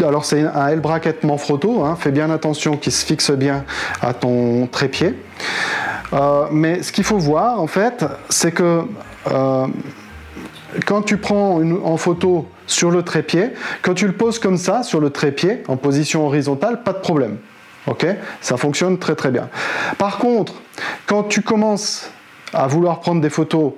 [0.00, 1.84] alors, c'est un L-bracket Manfrotto.
[1.84, 3.64] Hein, fais bien attention qu'il se fixe bien
[4.00, 5.14] à ton trépied.
[6.12, 8.82] Euh, mais ce qu'il faut voir, en fait, c'est que
[9.30, 9.66] euh,
[10.86, 13.50] quand tu prends une, en photo sur le trépied,
[13.82, 17.38] quand tu le poses comme ça, sur le trépied, en position horizontale, pas de problème.
[17.86, 18.06] Ok?
[18.40, 19.48] Ça fonctionne très très bien.
[19.98, 20.54] Par contre,
[21.06, 22.10] quand tu commences
[22.52, 23.72] à vouloir prendre des photos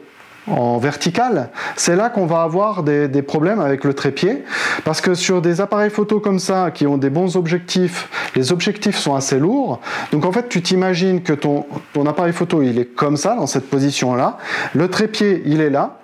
[0.48, 4.44] en vertical, c'est là qu'on va avoir des, problèmes avec le trépied,
[4.84, 8.96] parce que sur des appareils photo comme ça, qui ont des bons objectifs, les objectifs
[8.96, 12.86] sont assez lourds, donc en fait tu t'imagines que ton, ton appareil photo il est
[12.86, 14.38] comme ça, dans cette position-là,
[14.74, 15.98] le trépied il est là,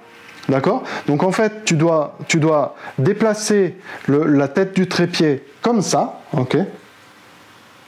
[0.49, 0.83] D'accord?
[1.07, 3.77] Donc en fait, tu dois, tu dois déplacer
[4.09, 6.57] la tête du trépied comme ça, ok?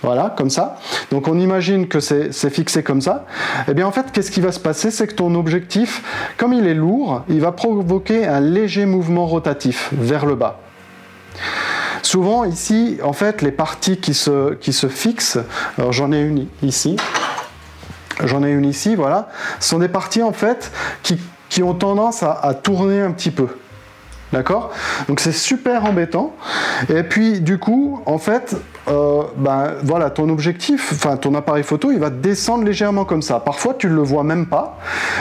[0.02, 0.78] Voilà, comme ça.
[1.10, 3.26] Donc on imagine que c'est fixé comme ça.
[3.68, 4.90] Eh bien en fait, qu'est-ce qui va se passer?
[4.90, 6.02] C'est que ton objectif,
[6.36, 10.58] comme il est lourd, il va provoquer un léger mouvement rotatif vers le bas.
[12.02, 15.38] Souvent ici, en fait, les parties qui se, qui se fixent,
[15.76, 16.96] alors j'en ai une ici,
[18.24, 19.28] j'en ai une ici, voilà,
[19.60, 21.18] sont des parties en fait qui,
[21.62, 23.48] ont tendance à tourner un petit peu.
[24.32, 24.70] D'accord?
[25.08, 26.34] Donc c'est super embêtant.
[26.88, 28.56] Et puis du coup, en fait,
[28.88, 33.40] euh, ben, voilà, ton objectif, enfin ton appareil photo, il va descendre légèrement comme ça.
[33.40, 34.78] Parfois, tu ne le vois même pas.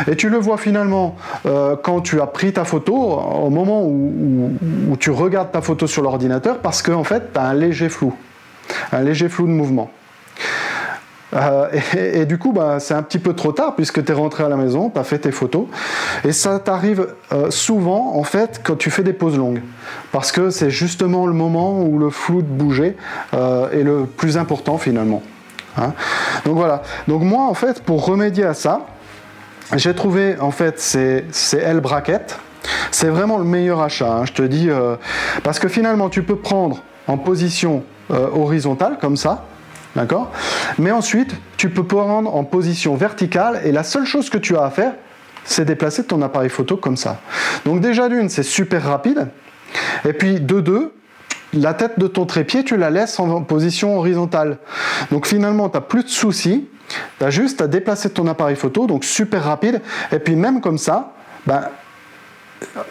[0.08, 4.54] Et tu le vois finalement euh, quand tu as pris ta photo, au moment où,
[4.90, 7.90] où tu regardes ta photo sur l'ordinateur, parce qu'en en fait, tu as un léger
[7.90, 8.14] flou.
[8.92, 9.90] Un léger flou de mouvement.
[11.34, 14.44] Euh, et, du coup, bah, c'est un petit peu trop tard puisque tu es rentré
[14.44, 15.66] à la maison, tu as fait tes photos.
[16.24, 19.62] Et ça t'arrive euh, souvent, en fait, quand tu fais des pauses longues.
[20.12, 22.96] Parce que c'est justement le moment où le flou de bouger
[23.34, 25.22] euh, est le plus important finalement.
[25.78, 25.94] Hein.
[26.46, 26.82] Donc voilà.
[27.08, 28.88] Donc moi, en fait, pour remédier à ça,
[29.76, 32.38] j'ai trouvé en fait ces, L brackets.
[32.92, 34.70] C'est vraiment le meilleur achat, hein, je te dis.
[35.44, 39.46] parce que finalement, tu peux prendre en position horizontale comme ça
[39.96, 40.32] D'accord?
[40.78, 44.64] Mais ensuite, tu peux prendre en position verticale et la seule chose que tu as
[44.64, 44.94] à faire,
[45.44, 47.20] c'est déplacer ton appareil photo comme ça.
[47.66, 49.28] Donc déjà d'une, c'est super rapide.
[50.06, 50.94] Et puis de deux,
[51.54, 54.58] la tête de ton trépied, tu la laisses en position horizontale.
[55.12, 56.68] Donc finalement, tu n'as plus de soucis.
[57.18, 59.82] Tu as juste à déplacer ton appareil photo, donc super rapide.
[60.12, 61.14] Et puis même comme ça,
[61.46, 61.64] ben,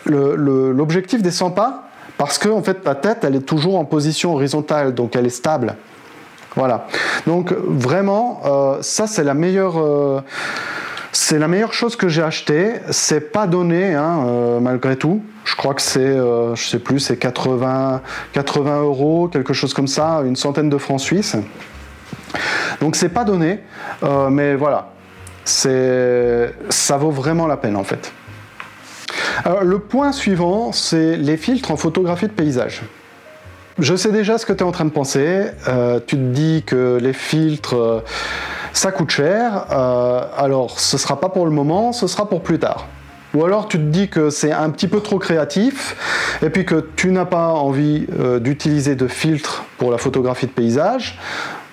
[0.06, 4.94] l'objectif ne descend pas parce que fait, ta tête, elle est toujours en position horizontale,
[4.94, 5.76] donc elle est stable.
[6.58, 6.88] Voilà.
[7.28, 9.78] Donc vraiment, euh, ça c'est la meilleure.
[9.78, 10.20] Euh,
[11.12, 12.72] c'est la meilleure chose que j'ai acheté.
[12.90, 15.22] C'est pas donné, hein, euh, malgré tout.
[15.44, 20.22] Je crois que c'est, je sais plus, c'est 80, 80 euros, quelque chose comme ça,
[20.26, 21.36] une centaine de francs suisses.
[22.80, 23.60] Donc c'est pas donné,
[24.30, 24.90] mais voilà,
[25.44, 28.12] c'est, ça vaut vraiment la peine en fait.
[29.62, 32.82] Le point suivant, c'est les filtres en photographie de paysage.
[33.78, 35.44] Je sais déjà ce que tu es en train de penser.
[35.68, 38.00] Euh, tu te dis que les filtres, euh,
[38.72, 39.66] ça coûte cher.
[39.70, 42.88] Euh, alors, ce sera pas pour le moment, ce sera pour plus tard.
[43.34, 46.88] Ou alors tu te dis que c'est un petit peu trop créatif et puis que
[46.96, 48.06] tu n'as pas envie
[48.40, 51.18] d'utiliser de filtres pour la photographie de paysage.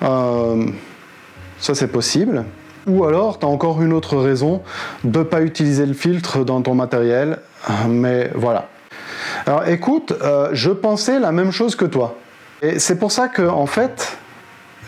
[0.02, 2.44] ça c'est possible.
[2.88, 4.64] Ou alors tu as encore une autre raison
[5.06, 7.40] de ne pas utiliser le filtre dans ton matériel.
[7.88, 8.68] Mais voilà.
[9.48, 12.16] Alors écoute, euh, je pensais la même chose que toi.
[12.62, 14.18] Et c'est pour ça que, en fait,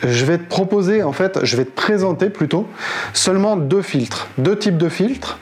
[0.04, 2.68] je vais te proposer, en fait, je vais te présenter plutôt
[3.14, 5.38] seulement deux filtres, deux types de filtres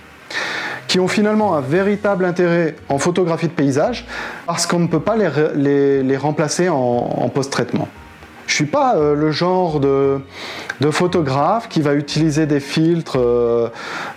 [0.88, 4.06] qui ont finalement un véritable intérêt en photographie de paysage
[4.46, 7.88] parce qu'on ne peut pas les, remplacer en post-traitement.
[8.48, 10.20] Je suis pas euh, le genre de,
[10.92, 13.70] photographe qui va utiliser des filtres, euh,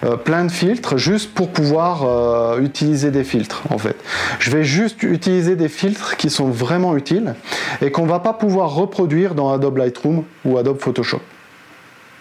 [0.04, 3.96] euh, plein de filtres, juste pour pouvoir utiliser des filtres en fait.
[4.38, 7.34] Je vais juste utiliser des filtres qui sont vraiment utiles
[7.80, 11.20] et qu'on va pas pouvoir reproduire dans Adobe Lightroom ou Adobe Photoshop.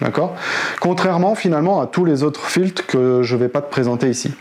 [0.01, 0.35] D'accord?
[0.79, 4.31] Contrairement finalement à tous les autres filtres que je ne vais pas te présenter ici.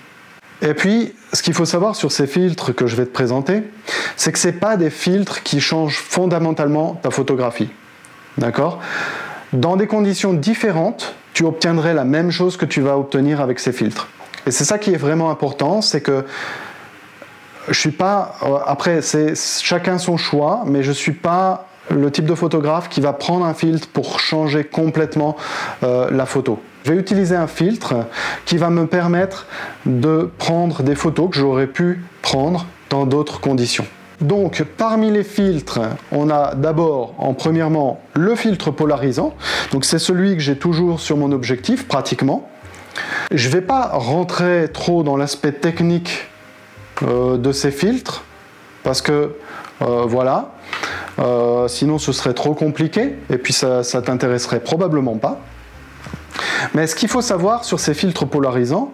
[0.62, 3.62] Et puis, ce qu'il faut savoir sur ces filtres que je vais te présenter,
[4.16, 7.68] c'est que ce pas des filtres qui changent fondamentalement ta photographie.
[8.38, 8.80] D'accord?
[9.52, 13.72] Dans des conditions différentes, tu obtiendrais la même chose que tu vas obtenir avec ces
[13.72, 14.08] filtres.
[14.46, 16.24] Et c'est ça qui est vraiment important, c'est que
[17.68, 18.36] je suis pas.
[18.42, 23.00] Euh, après, c'est chacun son choix, mais je suis pas le type de photographe qui
[23.00, 25.36] va prendre un filtre pour changer complètement
[25.82, 26.60] euh, la photo.
[26.86, 28.06] Je vais utiliser un filtre
[28.44, 29.46] qui va me permettre
[29.86, 33.84] de prendre des photos que j'aurais pu prendre dans d'autres conditions.
[34.20, 35.80] Donc parmi les filtres,
[36.12, 39.34] on a d'abord en premièrement le filtre polarisant.
[39.72, 42.48] Donc c'est celui que j'ai toujours sur mon objectif pratiquement.
[43.32, 46.28] Je ne vais pas rentrer trop dans l'aspect technique
[47.02, 48.22] euh, de ces filtres
[48.84, 49.34] parce que
[49.82, 50.52] euh, voilà,
[51.18, 55.40] euh, sinon ce serait trop compliqué et puis ça, ça t'intéresserait probablement pas.
[56.74, 58.92] Mais ce qu'il faut savoir sur ces filtres polarisants,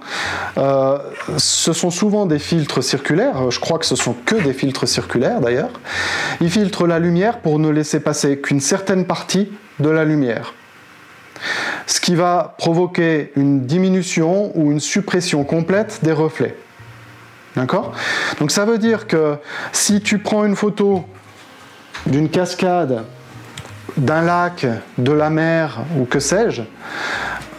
[0.58, 0.98] euh,
[1.36, 5.40] ce sont souvent des filtres circulaires, je crois que ce sont que des filtres circulaires
[5.40, 5.70] d'ailleurs.
[6.40, 9.50] Ils filtrent la lumière pour ne laisser passer qu'une certaine partie
[9.80, 10.54] de la lumière.
[11.86, 16.56] Ce qui va provoquer une diminution ou une suppression complète des reflets.
[17.56, 17.92] D'accord?
[18.38, 19.36] Donc ça veut dire que
[19.72, 21.04] si tu prends une photo
[22.06, 23.04] d'une cascade,
[23.96, 24.66] d'un lac,
[24.98, 26.62] de la mer ou que sais-je,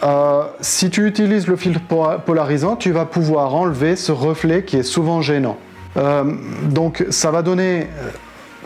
[0.02, 1.80] euh, si tu utilises le filtre
[2.24, 5.56] polarisant, tu vas pouvoir enlever ce reflet qui est souvent gênant.
[5.96, 6.24] Euh,
[6.64, 7.88] donc ça va donner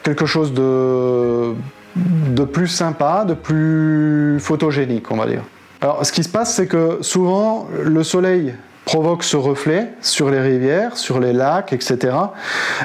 [0.03, 1.55] quelque chose de
[1.97, 5.43] de plus sympa, de plus photogénique, on va dire.
[5.81, 8.55] Alors, ce qui se passe, c'est que souvent, le soleil
[8.89, 12.17] provoque ce reflet sur les rivières, sur les lacs, etc.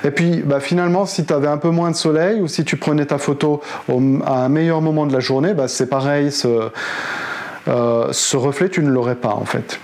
[0.04, 2.76] Et puis bah, finalement, si tu avais un peu moins de soleil ou si tu
[2.76, 8.36] prenais ta photo à un meilleur moment de la journée, bah, c'est pareil, euh, ce
[8.36, 9.80] reflet, tu ne l'aurais pas en fait.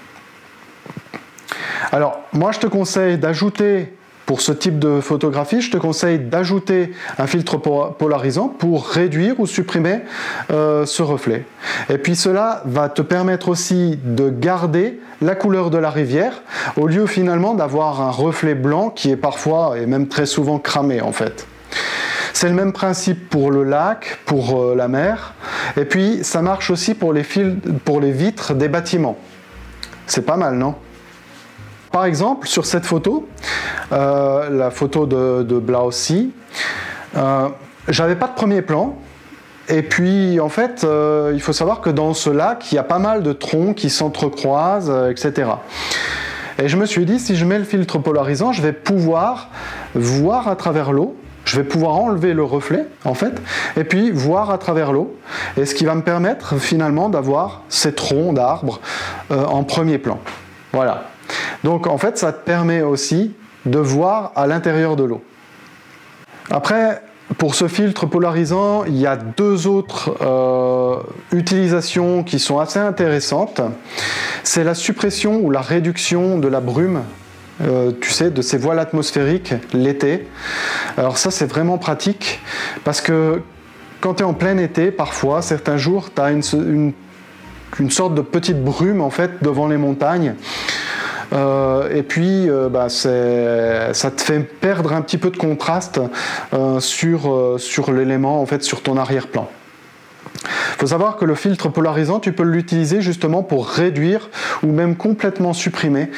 [1.93, 3.93] Alors, moi, je te conseille d'ajouter
[4.29, 9.47] pour ce type de photographie, je te conseille d'ajouter un filtre polarisant pour réduire ou
[9.47, 10.01] supprimer
[10.51, 11.45] euh, ce reflet.
[11.89, 16.43] Et puis cela va te permettre aussi de garder la couleur de la rivière
[16.77, 21.01] au lieu finalement d'avoir un reflet blanc qui est parfois et même très souvent cramé
[21.01, 21.47] en fait.
[22.31, 25.33] C'est le même principe pour le lac, pour euh, la mer,
[25.75, 29.17] et puis ça marche aussi pour les, fils, pour les vitres des bâtiments.
[30.05, 30.75] C'est pas mal, non?
[31.91, 33.27] Par exemple, sur cette photo,
[33.91, 36.31] euh, la photo de, de Blaussi,
[37.17, 37.47] euh,
[37.87, 38.95] j'avais pas de premier plan.
[39.69, 42.83] Et puis, en fait, euh, il faut savoir que dans ce lac, il y a
[42.83, 45.51] pas mal de troncs qui s'entrecroisent, etc.
[46.57, 49.49] Et je me suis dit, si je mets le filtre polarisant, je vais pouvoir
[49.95, 53.33] voir à travers l'eau, je vais pouvoir enlever le reflet, en fait,
[53.77, 55.15] et puis voir à travers l'eau,
[55.57, 58.81] et ce qui va me permettre finalement d'avoir ces troncs d'arbres
[59.29, 60.19] en premier plan.
[60.73, 61.08] Voilà.
[61.63, 63.33] Donc en fait, ça te permet aussi
[63.65, 65.21] de voir à l'intérieur de l'eau.
[66.49, 67.01] Après,
[67.37, 70.97] pour ce filtre polarisant, il y a deux autres euh,
[71.31, 73.61] utilisations qui sont assez intéressantes.
[74.43, 77.03] C'est la suppression ou la réduction de la brume,
[77.61, 80.27] euh, tu sais, de ces voiles atmosphériques l'été.
[80.97, 82.41] Alors ça, c'est vraiment pratique
[82.83, 83.41] parce que
[84.01, 86.93] quand tu es en plein été, parfois, certains jours, tu as une,
[87.79, 90.35] une, sorte de petite brume en fait devant les montagnes.
[91.33, 95.99] Euh, et puis, euh, bah, ça te fait perdre un petit peu de contraste
[96.53, 99.49] euh, sur, sur l'élément, en fait, sur ton arrière-plan.
[100.43, 104.29] Il faut savoir que le filtre polarisant, tu peux l'utiliser justement pour réduire
[104.63, 106.09] ou même complètement supprimer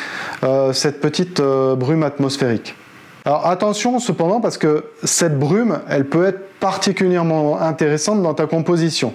[0.73, 2.75] cette petite brume atmosphérique.
[3.23, 9.13] Alors attention cependant parce que cette brume, elle peut être particulièrement intéressante dans ta composition.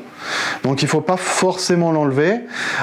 [0.62, 2.40] Donc il ne faut pas forcément l'enlever.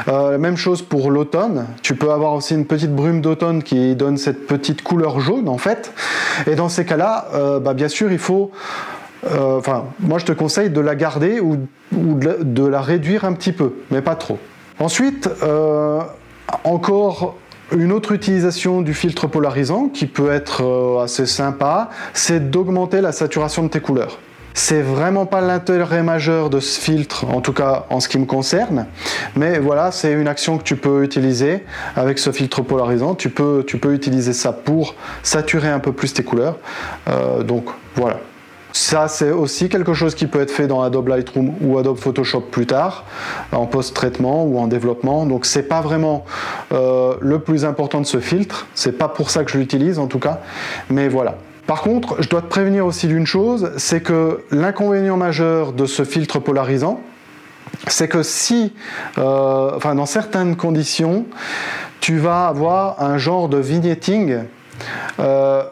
[0.10, 1.68] Euh, même chose pour l'automne.
[1.82, 5.58] Tu peux avoir aussi une petite brume d'automne qui donne cette petite couleur jaune en
[5.58, 5.94] fait.
[6.46, 8.52] Et dans ces cas-là, euh, bah, bien sûr, il faut...
[9.32, 11.58] Euh, enfin, moi je te conseille de la garder ou,
[11.94, 14.38] de, la réduire un petit peu, mais pas trop.
[14.80, 15.30] Ensuite,
[16.66, 17.36] encore
[17.76, 23.12] une autre utilisation du filtre polarisant qui peut être euh, assez sympa, c'est d'augmenter la
[23.12, 24.20] saturation de tes couleurs.
[24.56, 28.26] C'est vraiment pas l'intérêt majeur de ce filtre, en tout cas en ce qui me
[28.26, 28.86] concerne,
[29.36, 31.64] mais voilà, c'est une action que tu peux utiliser
[31.96, 33.16] avec ce filtre polarisant.
[33.16, 36.58] Tu peux, tu peux utiliser ça pour saturer un peu plus tes couleurs.
[37.08, 38.20] Euh, donc voilà.
[38.74, 42.42] Ça, c'est aussi quelque chose qui peut être fait dans Adobe Lightroom ou Adobe Photoshop
[42.42, 43.06] plus tard,
[43.52, 45.28] en post-traitement ou en développement.
[45.28, 46.26] Donc, c'est pas vraiment
[46.72, 48.66] euh, le plus important de ce filtre.
[48.74, 50.42] C'est pas pour ça que je l'utilise en tout cas.
[50.90, 51.36] Mais voilà.
[51.68, 56.04] Par contre, je dois te prévenir aussi d'une chose, c'est que l'inconvénient majeur de ce
[56.04, 57.00] filtre polarisant,
[57.88, 58.74] c'est que si,
[59.18, 61.26] euh, enfin dans certaines conditions,
[62.02, 64.40] tu vas avoir un genre de vignetting
[65.20, 65.64] euh,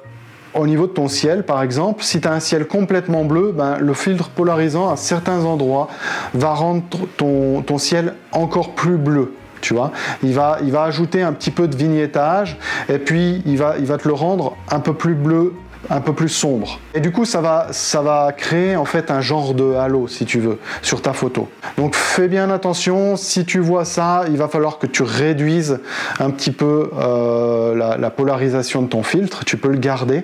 [0.54, 3.78] au niveau de ton ciel, par exemple, si tu as un ciel complètement bleu, ben,
[3.80, 5.88] le filtre polarisant à certains endroits
[6.34, 6.84] va rendre
[7.18, 9.34] ton, ciel encore plus bleu.
[9.62, 9.92] Tu vois,
[10.24, 12.58] il va, ajouter un petit peu de vignettage
[12.90, 15.54] et puis il va te le rendre un peu plus bleu
[15.90, 16.80] un peu plus sombre.
[16.94, 20.26] Et du coup, ça va, ça va créer en fait un genre de halo, si
[20.26, 21.50] tu veux, sur ta photo.
[21.78, 25.80] Donc fais bien attention, si tu vois ça, il va falloir que tu réduises
[26.20, 29.46] un petit peu euh, la, polarisation de ton filtre.
[29.46, 30.24] Tu peux le garder,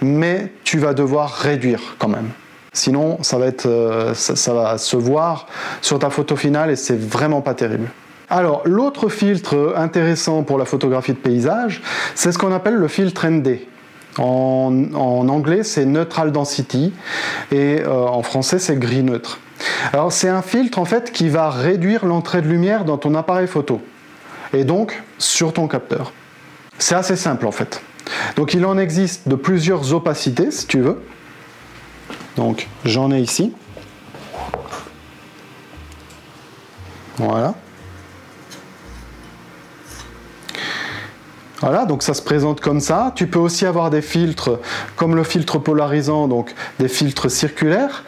[0.00, 2.28] mais tu vas devoir réduire quand même.
[2.74, 5.46] Sinon, ça va, être, euh, ça va se voir
[5.82, 7.88] sur ta photo finale et c'est vraiment pas terrible.
[8.30, 11.82] Alors, l'autre filtre intéressant pour la photographie de paysage,
[12.14, 13.58] c'est ce qu'on appelle le filtre ND.
[14.18, 16.92] En, anglais, c'est Neutral Density
[17.50, 19.38] et euh, en français, c'est gris neutre.
[19.92, 23.46] Alors, c'est un filtre en fait qui va réduire l'entrée de lumière dans ton appareil
[23.46, 23.80] photo
[24.52, 26.12] et donc sur ton capteur.
[26.78, 27.80] C'est assez simple en fait.
[28.36, 31.02] Donc, il en existe de plusieurs opacités si tu veux.
[32.36, 33.52] Donc, j'en ai ici.
[37.16, 37.54] Voilà.
[41.62, 43.12] Voilà, donc ça se présente comme ça.
[43.14, 44.58] Tu peux aussi avoir des filtres
[44.96, 48.02] comme le filtre polarisant, donc des filtres circulaires.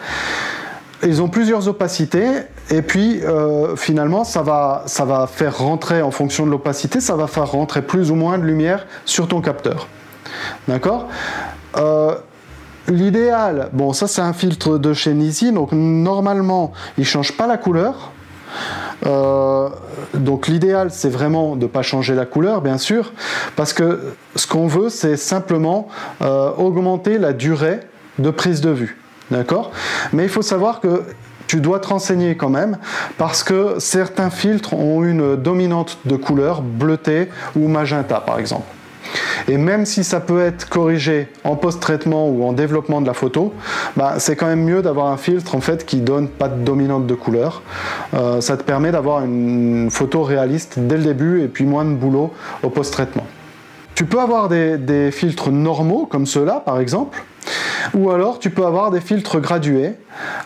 [1.05, 2.27] Ils ont plusieurs opacités
[2.71, 7.15] et puis euh, finalement ça va, ça va faire rentrer en fonction de l'opacité, ça
[7.15, 9.87] va faire rentrer plus ou moins de lumière sur ton capteur.
[10.67, 11.07] D'accord?
[11.77, 12.17] Euh,
[12.89, 17.57] l'idéal, bon ça c'est un filtre de chez Nisi, donc normalement il change pas la
[17.57, 18.11] couleur.
[19.07, 19.69] Euh,
[20.15, 23.13] donc l'idéal c'est vraiment de ne pas changer la couleur bien sûr,
[23.57, 25.89] parce que ce qu'on veut c'est simplement
[26.23, 27.81] euh, augmenter la durée
[28.19, 28.99] de prise de vue.
[29.31, 29.73] D'accord?
[30.13, 31.03] Mais il faut savoir que
[31.47, 32.79] tu dois te renseigner quand même
[33.19, 38.67] parce que certains filtres ont une dominante de couleur bleutée ou magenta par exemple.
[39.49, 43.53] Et même si ça peut être corrigé en post-traitement ou en développement de la photo,
[43.97, 47.07] bah, c'est quand même mieux d'avoir un filtre en fait qui donne pas de dominante
[47.07, 47.63] de couleur.
[48.15, 51.95] Euh, ça te permet d'avoir une photo réaliste dès le début et puis moins de
[51.95, 53.27] boulot au post-traitement.
[53.95, 57.23] Tu peux avoir des filtres normaux comme ceux-là par exemple,
[57.93, 59.93] ou alors tu peux avoir des filtres gradués.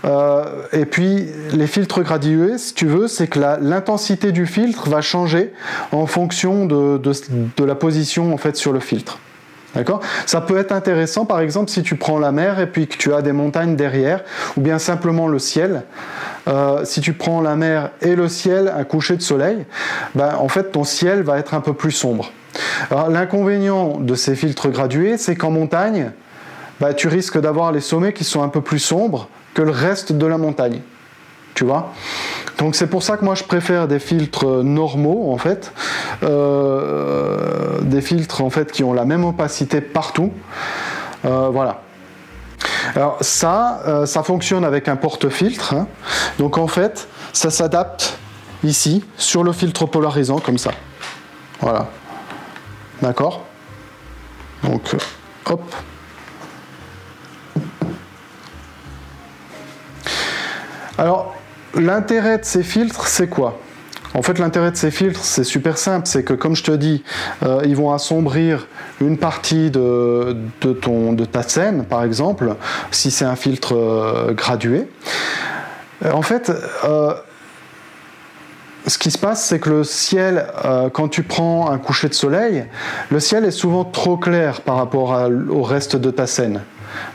[0.05, 5.01] Euh, et puis les filtres gradués, si tu veux, c'est que l'intensité du filtre va
[5.01, 5.53] changer
[5.93, 7.01] en fonction de,
[7.65, 9.19] la position en sur le filtre.
[9.75, 10.01] D'accord?
[10.25, 13.13] Ça peut être intéressant par exemple si tu prends la mer et puis que tu
[13.13, 14.25] as des montagnes derrière,
[14.57, 15.83] ou bien simplement le ciel.
[16.49, 19.67] Euh, si tu prends la mer et le ciel, un coucher de soleil,
[20.15, 22.33] ben, en fait ton ciel va être un peu plus sombre.
[22.91, 26.13] L'inconvénient de ces filtres gradués, c'est qu'en montagne,
[26.81, 30.13] bah, tu risques d'avoir les sommets qui sont un peu plus sombres que le reste
[30.13, 30.81] de la montagne.
[31.55, 31.93] Tu vois?
[32.59, 35.73] Donc c'est pour ça que moi je préfère des filtres normaux en fait,
[36.23, 40.33] euh, des filtres en fait qui ont la même opacité partout.
[41.25, 41.83] Euh, voilà.
[42.95, 45.75] Alors ça, euh, ça fonctionne avec un porte-filtre.
[45.75, 45.87] Hein.
[46.39, 48.19] Donc en fait, ça s'adapte
[48.65, 50.71] ici sur le filtre polarisant comme ça.
[51.61, 51.87] Voilà.
[53.03, 53.45] D'accord
[54.65, 54.95] Donc
[55.47, 55.75] hop.
[60.97, 61.35] Alors,
[61.77, 63.59] l'intérêt de ces filtres, c'est quoi?
[64.15, 67.05] En fait, l'intérêt de ces filtres, c'est super simple, c'est que comme je te dis,
[67.45, 68.67] euh, ils vont assombrir
[69.01, 70.37] une partie de,
[71.31, 72.57] ta scène, par exemple,
[72.91, 74.89] si c'est un filtre euh, gradué.
[76.05, 76.51] Euh, en fait,
[78.89, 80.47] ce qui se passe, c'est que le ciel,
[80.93, 82.65] quand tu prends un coucher de soleil,
[83.11, 86.63] le ciel est souvent trop clair par rapport au reste de ta scène.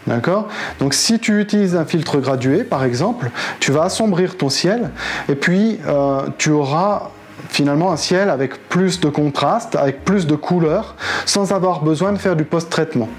[0.07, 0.47] D'accord?
[0.79, 4.91] Donc si tu utilises un filtre gradué, par exemple, tu vas assombrir ton ciel
[5.29, 7.09] et puis euh, tu auras
[7.49, 10.95] finalement un ciel avec plus de contraste, avec plus de couleurs,
[11.25, 13.09] sans avoir besoin de faire du post-traitement,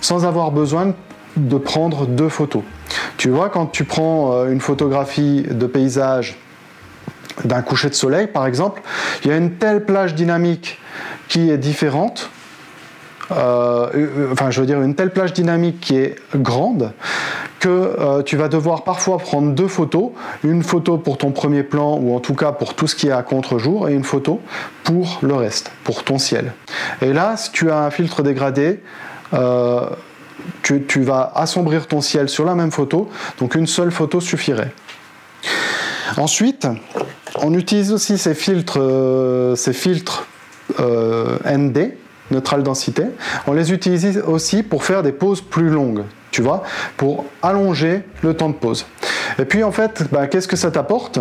[0.00, 0.94] sans avoir besoin
[1.36, 2.62] de prendre deux photos.
[3.16, 6.36] Tu vois, quand tu prends euh, une photographie de paysage
[7.44, 8.82] d'un coucher de soleil, par exemple,
[9.24, 10.78] il y a une telle plage dynamique
[11.28, 12.30] qui est différente
[13.30, 16.92] euh, euh, enfin je veux dire une telle plage dynamique qui est grande
[17.60, 20.12] que euh, tu vas devoir parfois prendre deux photos,
[20.44, 23.12] une photo pour ton premier plan ou en tout cas pour tout ce qui est
[23.12, 24.40] à contre-jour et une photo
[24.84, 26.52] pour le reste, pour ton ciel.
[27.02, 28.80] Et là, si tu as un filtre dégradé,
[30.62, 33.10] tu, vas assombrir ton ciel sur la même photo,
[33.40, 34.72] donc une seule photo suffirait.
[36.16, 36.66] Ensuite,
[37.42, 38.80] on utilise aussi ces filtres,
[39.56, 40.26] ces filtres
[40.78, 41.92] ND
[42.30, 43.04] neutrale densité,
[43.46, 46.62] on les utilise aussi pour faire des pauses plus longues, tu vois,
[46.96, 48.86] pour allonger le temps de pause.
[49.38, 51.18] Et puis en fait, bah, qu'est-ce que ça t'apporte?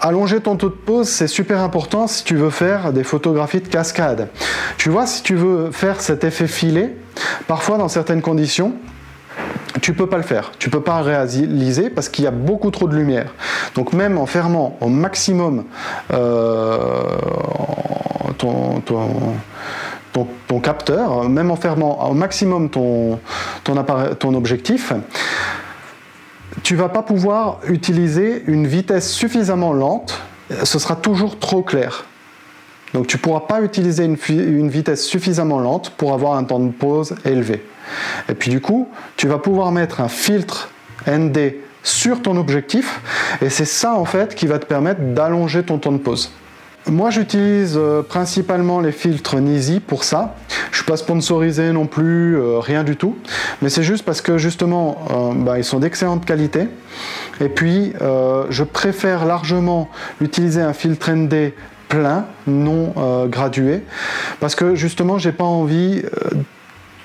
[0.00, 3.68] Allonger ton taux de pause, c'est super important si tu veux faire des photographies de
[3.68, 4.28] cascade.
[4.76, 6.94] Tu vois, si tu veux faire cet effet filet,
[7.46, 8.74] parfois dans certaines conditions,
[9.80, 12.88] tu peux pas le faire, tu peux pas réaliser parce qu'il y a beaucoup trop
[12.88, 13.32] de lumière.
[13.74, 15.64] Donc même en fermant au maximum
[16.12, 16.78] euh,
[18.38, 18.82] ton,
[20.62, 23.18] capteur, même en fermant au maximum ton,
[23.64, 24.92] ton objectif,
[26.62, 30.20] tu vas pas pouvoir utiliser une vitesse suffisamment lente,
[30.64, 32.04] ce sera toujours trop clair.
[32.94, 36.70] Donc tu ne pourras pas utiliser une, vitesse suffisamment lente pour avoir un temps de
[36.70, 37.64] pause élevé.
[38.28, 40.70] Et puis du coup, tu vas pouvoir mettre un filtre
[41.06, 43.00] ND sur ton objectif
[43.40, 46.30] et c'est ça en fait qui va te permettre d'allonger ton temps de pause.
[46.88, 50.34] Moi, j'utilise euh, principalement les filtres Nisi pour ça.
[50.72, 53.16] Je suis pas sponsorisé non plus, euh, rien du tout.
[53.60, 56.66] Mais c'est juste parce que justement, euh, bah, ils sont d'excellente qualité.
[57.40, 57.92] Et puis,
[58.50, 59.88] je préfère largement
[60.20, 61.52] utiliser un filtre ND
[61.92, 62.94] plein, non
[63.28, 63.82] gradué,
[64.40, 66.02] parce que justement, j'ai pas envie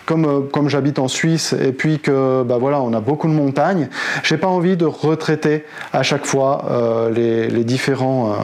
[0.06, 3.90] comme, comme j'habite en Suisse et puis que bah voilà, on a beaucoup de montagnes,
[4.24, 8.38] j'ai pas envie de retraiter à chaque fois les, les, différents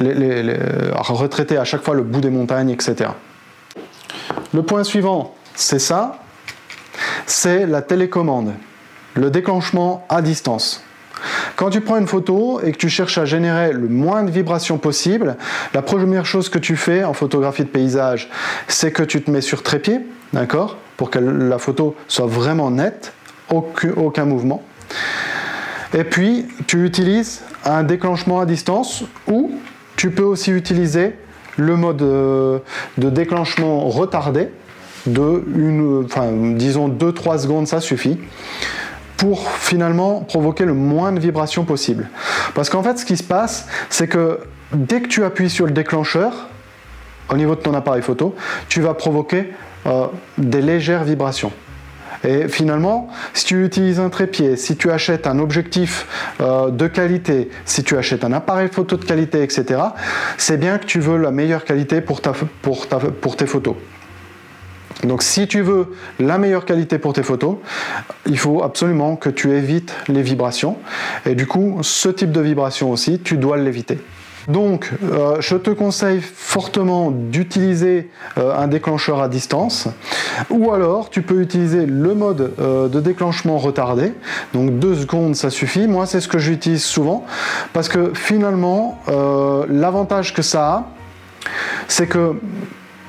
[0.00, 0.58] les,
[0.98, 3.10] retraiter à chaque fois le bout des montagnes, etc.
[4.52, 6.18] Le point suivant, c'est ça,
[7.26, 8.54] c'est la télécommande,
[9.14, 10.82] le déclenchement à distance.
[11.60, 14.78] Quand tu prends une photo et que tu cherches à générer le moins de vibrations
[14.78, 15.36] possible,
[15.74, 18.30] la première chose que tu fais en photographie de paysage,
[18.66, 20.00] c'est que tu te mets sur trépied,
[20.32, 23.12] d'accord pour que la photo soit vraiment nette,
[23.50, 24.62] aucun, mouvement.
[25.92, 29.50] Et puis, tu utilises un déclenchement à distance ou
[29.96, 31.14] tu peux aussi utiliser
[31.58, 32.60] le mode euh,
[32.96, 34.48] de déclenchement retardé
[35.04, 36.06] de une,
[36.56, 38.18] disons 2-3 secondes, ça suffit
[39.20, 42.08] pour finalement provoquer le moins de vibrations possible.
[42.54, 44.40] Parce qu'en fait, ce qui se passe, c'est que
[44.72, 46.48] dès que tu appuies sur le déclencheur,
[47.28, 48.34] au niveau de ton appareil photo,
[48.70, 49.52] tu vas provoquer
[49.86, 50.06] euh,
[50.38, 51.52] des légères vibrations.
[52.24, 57.50] Et finalement, si tu utilises un trépied, si tu achètes un objectif euh, de qualité,
[57.66, 59.82] si tu achètes un appareil photo de qualité, etc.,
[60.38, 63.74] c'est bien que tu veux la meilleure qualité pour, tes photos.
[65.04, 67.56] Donc si tu veux la meilleure qualité pour tes photos,
[68.26, 70.76] il faut absolument que tu évites les vibrations.
[71.26, 73.98] Et du coup, ce type de vibration aussi, tu dois l'éviter.
[74.48, 79.88] Donc, euh, je te conseille fortement d'utiliser euh, un déclencheur à distance,
[80.48, 84.12] ou alors tu peux utiliser le mode euh, de déclenchement retardé.
[84.54, 85.86] Donc, deux secondes, ça suffit.
[85.86, 87.24] Moi, c'est ce que j'utilise souvent,
[87.72, 88.98] parce que finalement,
[89.68, 90.86] l'avantage que ça a,
[91.88, 92.34] c'est que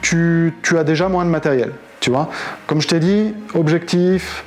[0.01, 1.71] tu, as déjà moins de matériel.
[1.99, 2.29] Tu vois,
[2.67, 4.43] comme je t'ai dit, objectif,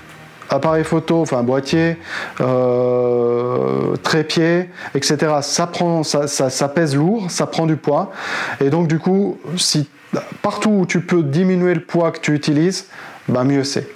[0.51, 1.97] appareil photo, enfin boîtier,
[2.41, 5.17] euh, trépied, etc.
[5.43, 8.13] Ça, prend, ça, pèse lourd, ça prend du poids.
[8.61, 9.39] Et donc du coup,
[10.43, 12.87] partout où tu peux diminuer le poids que tu utilises,
[13.29, 13.89] bah mieux c'est.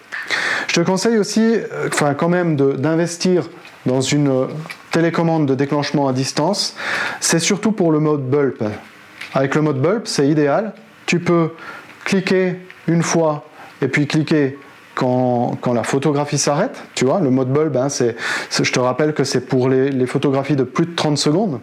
[0.68, 3.48] Je te conseille aussi, euh, enfin quand même, d'investir
[3.86, 4.46] dans une
[4.90, 6.76] télécommande de déclenchement à distance.
[7.20, 8.70] C'est surtout pour le mode bulb.
[9.34, 10.72] Avec le mode bulb, c'est idéal.
[11.08, 11.52] Tu peux
[12.04, 12.56] cliquer
[12.86, 13.46] une fois
[13.80, 14.58] et puis cliquer
[14.94, 18.14] quand, la photographie s'arrête, tu vois, le mode bulb, hein, c'est,
[18.50, 21.60] je te rappelle que c'est pour les, photographies de plus de 30 secondes.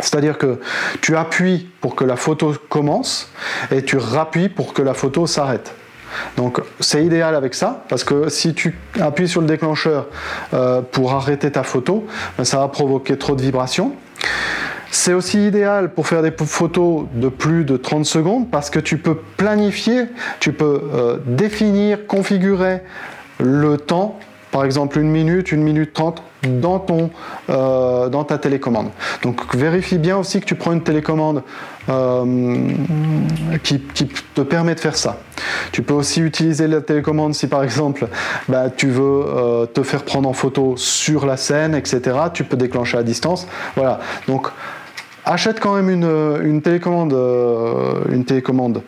[0.00, 0.60] C'est-à-dire que
[1.00, 3.32] tu appuies pour que la photo commence
[3.70, 5.72] et tu rappuies pour que la photo s'arrête.
[6.36, 10.08] Donc c'est idéal avec ça, parce que si tu appuies sur le déclencheur
[10.52, 12.06] euh, pour arrêter ta photo,
[12.36, 13.94] ben, ça va provoquer trop de vibrations.
[14.90, 18.96] C'est aussi idéal pour faire des photos de plus de 30 secondes parce que tu
[18.96, 20.06] peux planifier,
[20.40, 22.80] tu peux euh, définir, configurer
[23.38, 24.18] le temps,
[24.50, 26.86] par exemple une minute, une minute trente dans,
[27.50, 28.88] euh, ta télécommande.
[29.22, 31.42] Donc vérifie bien aussi que tu prends une télécommande
[31.90, 32.24] euh,
[33.62, 35.18] qui, te permet de faire ça.
[35.70, 38.08] Tu peux aussi utiliser la télécommande si par exemple
[38.48, 42.16] bah, tu veux te faire prendre en photo sur la scène, etc.
[42.32, 43.46] Tu peux déclencher à distance.
[43.76, 44.00] Voilà.
[45.28, 48.82] Achète quand même une, télécommande, euh, une télécommande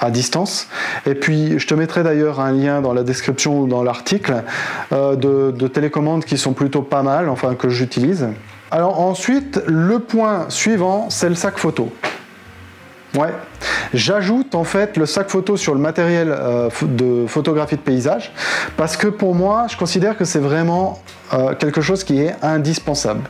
[0.00, 0.68] à distance.
[1.06, 4.42] Et puis, je te mettrai d'ailleurs un lien dans la description ou dans l'article
[4.92, 8.26] euh, de, télécommandes qui sont plutôt pas mal, enfin que j'utilise.
[8.70, 11.92] Alors ensuite, le point suivant, c'est le sac photo.
[13.14, 13.34] Ouais.
[13.92, 18.32] J'ajoute en fait le sac photo sur le matériel euh, de photographie de paysage
[18.78, 21.00] parce que pour moi, je considère que c'est vraiment
[21.58, 23.22] quelque chose qui est indispensable.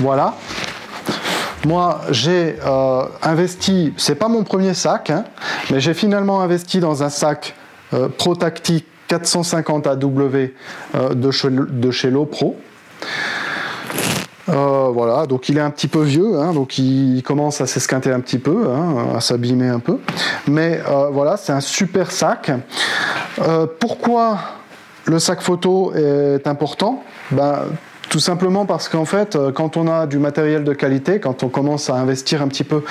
[0.00, 0.34] Voilà.
[1.64, 5.24] Moi, j'ai euh, investi, c'est pas mon premier sac, hein,
[5.70, 7.54] mais j'ai finalement investi dans un sac
[7.94, 12.56] euh, ProTactic 450 AW euh, de, chez, de chez Lopro.
[14.46, 18.20] voilà, donc il est un petit peu vieux, hein, donc il commence à s'esquinter un
[18.20, 19.98] petit peu, hein, à s'abîmer un peu.
[20.48, 20.82] Mais
[21.12, 22.50] voilà, c'est un super sac.
[23.78, 24.38] pourquoi
[25.04, 27.04] le sac photo est important?
[27.30, 27.60] Ben,
[28.12, 31.48] tout simplement parce qu'en fait, euh, quand on a du matériel de qualité, quand on
[31.48, 32.84] commence à investir un petit peu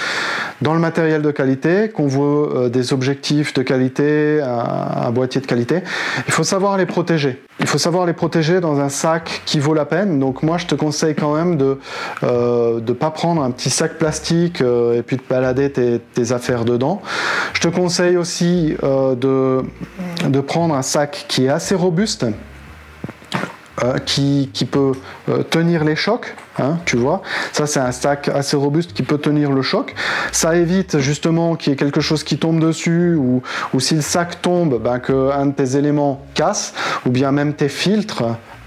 [0.64, 5.46] dans le matériel de qualité, qu'on veut euh, des objectifs de qualité, un, boîtier de
[5.46, 5.84] qualité,
[6.26, 7.40] il faut savoir les protéger.
[7.60, 10.20] Il faut savoir les protéger dans un sac qui vaut la peine.
[10.20, 11.78] Donc moi, je te conseille quand même de
[12.24, 17.00] ne euh, pas prendre un petit sac plastique et puis de balader tes, affaires dedans.
[17.54, 22.26] Je te conseille aussi de prendre un sac qui est assez robuste
[23.84, 24.92] euh, qui, peut
[25.28, 27.24] euh, tenir les chocs, hein, tu vois.
[27.52, 29.96] Ça, c'est un stack assez robuste qui peut tenir le choc.
[30.32, 33.42] Ça évite justement qu'il y ait quelque chose qui tombe dessus ou,
[33.80, 36.74] si le sac tombe, ben, qu'un de tes éléments casse
[37.08, 38.24] ou bien même tes filtres.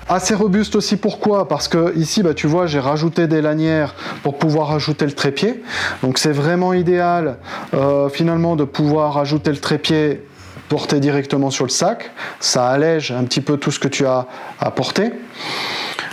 [0.08, 1.48] Assez robuste aussi pourquoi?
[1.48, 5.62] Parce que ici, bah, tu vois, j'ai rajouté des lanières pour pouvoir ajouter le trépied.
[6.02, 7.38] Donc c'est vraiment idéal
[7.72, 10.22] euh, finalement de pouvoir ajouter le trépied
[10.68, 12.10] porter directement sur le sac.
[12.40, 14.26] Ça allège un petit peu tout ce que tu as
[14.60, 15.12] à porter.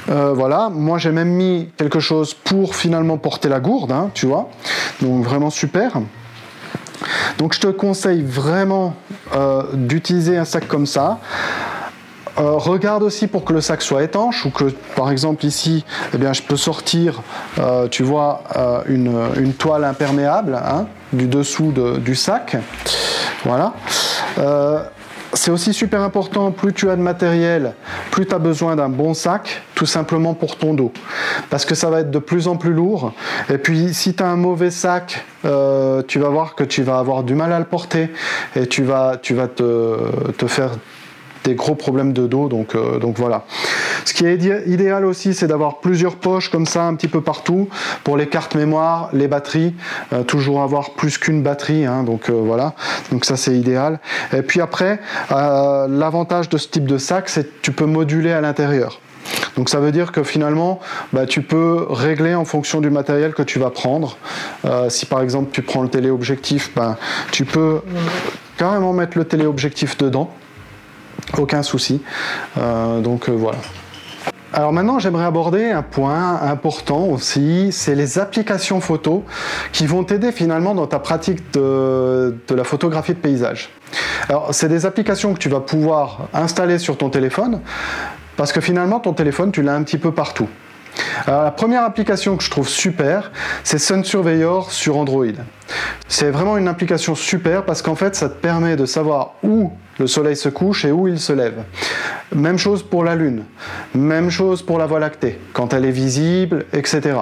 [0.09, 4.25] Euh, voilà, moi j'ai même mis quelque chose pour finalement porter la gourde, hein, tu
[4.25, 4.49] vois.
[5.01, 5.93] Donc vraiment super.
[7.37, 8.93] Donc je te conseille vraiment
[9.35, 11.19] euh, d'utiliser un sac comme ça.
[12.37, 14.65] Euh, regarde aussi pour que le sac soit étanche ou que
[14.95, 17.21] par exemple ici eh bien, je peux sortir
[17.89, 18.43] tu vois
[18.87, 22.57] une, toile imperméable hein, du dessous du sac
[23.43, 23.73] voilà.
[24.37, 24.83] Euh,
[25.33, 27.73] c'est aussi super important, plus tu as de matériel,
[28.11, 30.91] plus tu as besoin d'un bon sac, tout simplement pour ton dos.
[31.49, 33.13] Parce que ça va être de plus en plus lourd.
[33.49, 36.99] Et puis si tu as un mauvais sac, euh, tu vas voir que tu vas
[36.99, 38.11] avoir du mal à le porter
[38.57, 40.71] et tu vas, tu vas te faire
[41.43, 42.47] des gros problèmes de dos.
[42.47, 43.45] Donc, euh, donc voilà.
[44.05, 44.35] Ce qui est
[44.67, 47.69] idéal aussi, c'est d'avoir plusieurs poches comme ça un petit peu partout
[48.03, 49.73] pour les cartes mémoire, les batteries.
[50.13, 51.85] Euh, toujours avoir plus qu'une batterie.
[51.85, 52.73] Hein, donc euh, voilà.
[53.11, 53.99] Donc ça, c'est idéal.
[54.33, 58.41] Et puis après, l'avantage de ce type de sac, c'est que tu peux moduler à
[58.41, 58.99] l'intérieur.
[59.55, 60.79] Donc ça veut dire que finalement,
[61.13, 64.17] bah, tu peux régler en fonction du matériel que tu vas prendre.
[64.89, 66.97] si par exemple tu prends le téléobjectif, bah,
[67.31, 67.81] tu peux
[68.57, 70.31] carrément mettre le téléobjectif dedans
[71.37, 72.01] aucun souci.
[72.57, 73.57] Euh, donc euh, voilà.
[74.53, 79.23] Alors maintenant, j'aimerais aborder un point important aussi, c'est les applications photo
[79.71, 83.69] qui vont t'aider finalement dans ta pratique de, de, la photographie de paysage.
[84.27, 87.61] Alors, c'est des applications que tu vas pouvoir installer sur ton téléphone
[88.35, 90.49] parce que finalement, ton téléphone, tu l'as un petit peu partout.
[91.27, 93.31] La première application que je trouve super,
[93.63, 95.25] c'est Sun Surveyor sur Android.
[96.07, 100.07] C'est vraiment une application super parce qu'en fait, ça te permet de savoir où le
[100.07, 101.63] soleil se couche et où il se lève.
[102.35, 103.43] Même chose pour la Lune,
[103.93, 107.19] même chose pour la Voie lactée, quand elle est visible, etc.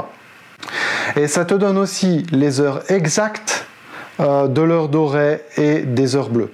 [1.15, 3.65] Et ça te donne aussi les heures exactes
[4.19, 6.51] euh, de l'heure dorée et des heures bleues.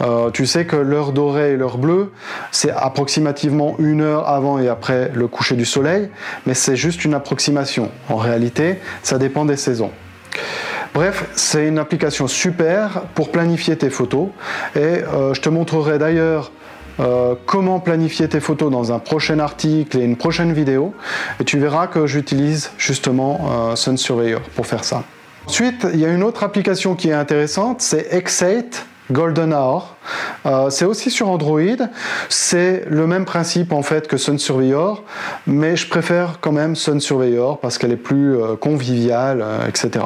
[0.00, 2.12] Euh, tu sais que l'heure dorée et l'heure bleue,
[2.50, 6.08] c'est approximativement une heure avant et après le coucher du soleil,
[6.46, 7.90] mais c'est juste une approximation.
[8.08, 9.90] En réalité, ça dépend des saisons.
[10.94, 14.28] Bref, c'est une application super pour planifier tes photos
[14.74, 16.52] et euh, je te montrerai d'ailleurs
[17.00, 20.94] euh, comment planifier tes photos dans un prochain article et une prochaine vidéo
[21.38, 25.04] et tu verras que j'utilise justement Sun Surveyor pour faire ça.
[25.46, 29.96] Ensuite, il y a une autre application qui est intéressante, c'est X8 Golden Hour.
[30.46, 31.60] Euh, c'est aussi sur Android.
[32.28, 35.02] C'est le même principe en fait que Sun Surveyor,
[35.46, 40.04] mais je préfère quand même Sun Surveyor parce qu'elle est plus euh, conviviale, euh, etc.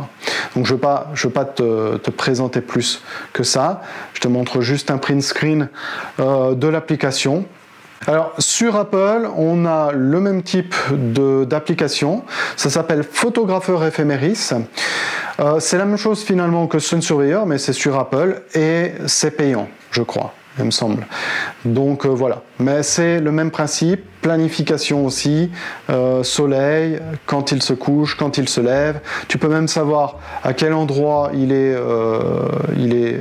[0.56, 3.82] Donc je ne veux pas, te, te, présenter plus que ça.
[4.14, 5.68] Je te montre juste un print screen
[6.18, 7.44] de l'application.
[8.06, 12.24] Alors sur Apple, on a le même type d'application.
[12.56, 14.52] Ça s'appelle Photographeur Ephemeris.
[15.40, 19.30] Euh, c'est la même chose finalement que Sun Surveyor, mais c'est sur Apple et c'est
[19.30, 21.06] payant, je crois il me semble.
[21.64, 25.50] Donc euh, voilà, mais c'est le même principe, planification aussi,
[25.88, 29.00] euh, soleil, quand il se couche, quand il se lève.
[29.28, 31.74] Tu peux même savoir à quel endroit il est,
[32.76, 33.20] il est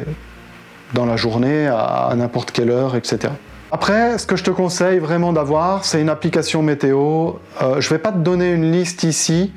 [0.94, 3.32] dans la journée, à n'importe quelle heure, etc.
[3.72, 7.34] Après, ce que je te conseille vraiment d'avoir, c'est une application météo.
[7.62, 9.54] Je ne vais pas te donner une liste ici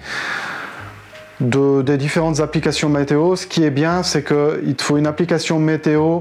[1.43, 3.37] de, des différentes applications météo.
[3.37, 6.21] Ce qui est bien, c'est qu'il te faut une application météo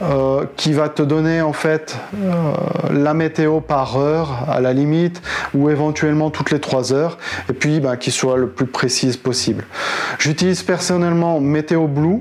[0.00, 2.52] euh, qui va te donner en fait euh,
[2.92, 5.20] la météo par heure à la limite
[5.54, 7.18] ou éventuellement toutes les 3 heures
[7.50, 9.64] et puis ben, qui soit le plus précise possible.
[10.20, 12.20] J'utilise personnellement Météo Blue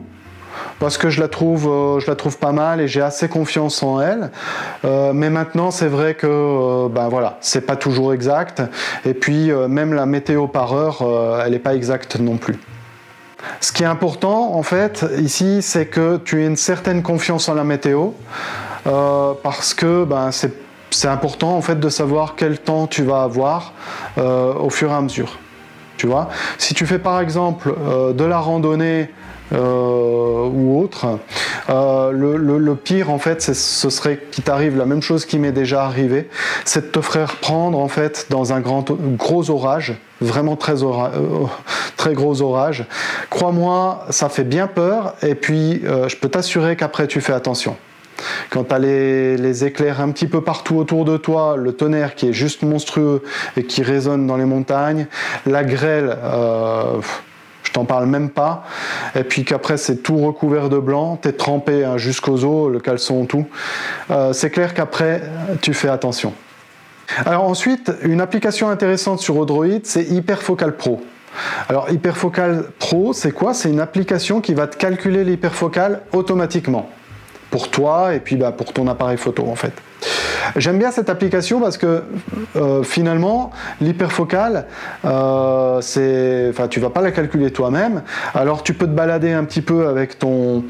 [0.79, 3.81] parce que je la trouve, euh, je la trouve pas mal et j'ai assez confiance
[3.83, 4.31] en elle.
[4.85, 8.61] Euh, mais maintenant, c'est vrai que euh, ben voilà, c'est pas toujours exact.
[9.05, 11.03] Et puis même la météo par heure,
[11.45, 12.57] elle n'est pas exacte non plus.
[13.61, 17.53] Ce qui est important en fait ici, c'est que tu aies une certaine confiance en
[17.53, 18.09] la météo
[18.83, 23.73] parce que ben, c'est important en fait de savoir quel temps tu vas avoir
[24.17, 25.37] au fur et à mesure.
[25.97, 27.73] Tu vois, si tu fais par exemple
[28.13, 29.09] de la randonnée
[29.53, 31.19] euh, ou autre.
[31.69, 35.83] Euh, le, pire en fait, ce serait qu'il t'arrive la même chose qui m'est déjà
[35.83, 36.29] arrivé,
[36.65, 41.45] c'est de te faire prendre en fait dans un grand, gros orage, vraiment très, euh,
[41.95, 42.85] très gros orage.
[43.29, 47.77] Crois-moi, ça fait bien peur et puis je peux t'assurer qu'après tu fais attention.
[48.49, 52.29] Quand tu as les, éclairs un petit peu partout autour de toi, le tonnerre qui
[52.29, 53.23] est juste monstrueux
[53.55, 55.07] et qui résonne dans les montagnes,
[55.45, 56.17] la grêle,
[57.77, 58.63] t'en parle même pas.
[59.15, 63.25] Et puis qu'après c'est tout recouvert de blanc, t'es trempé hein, jusqu'aux os, le caleçon,
[63.25, 63.45] tout.
[64.09, 65.21] Euh, c'est clair qu'après
[65.61, 66.33] tu fais attention.
[67.25, 71.01] Alors ensuite, une application intéressante sur Android, c'est Hyperfocal Pro.
[71.69, 73.53] Alors Hyperfocal Pro, c'est quoi?
[73.53, 76.89] C'est une application qui va te calculer l'hyperfocal automatiquement
[77.49, 79.73] pour toi et puis bah, pour ton appareil photo en fait.
[80.55, 82.03] J'aime bien cette application parce que
[82.55, 84.65] euh, finalement, l'hyperfocale,
[85.05, 88.03] euh, c'est, enfin, tu vas pas la calculer toi-même.
[88.33, 90.63] Alors, tu peux te balader un petit peu avec ton,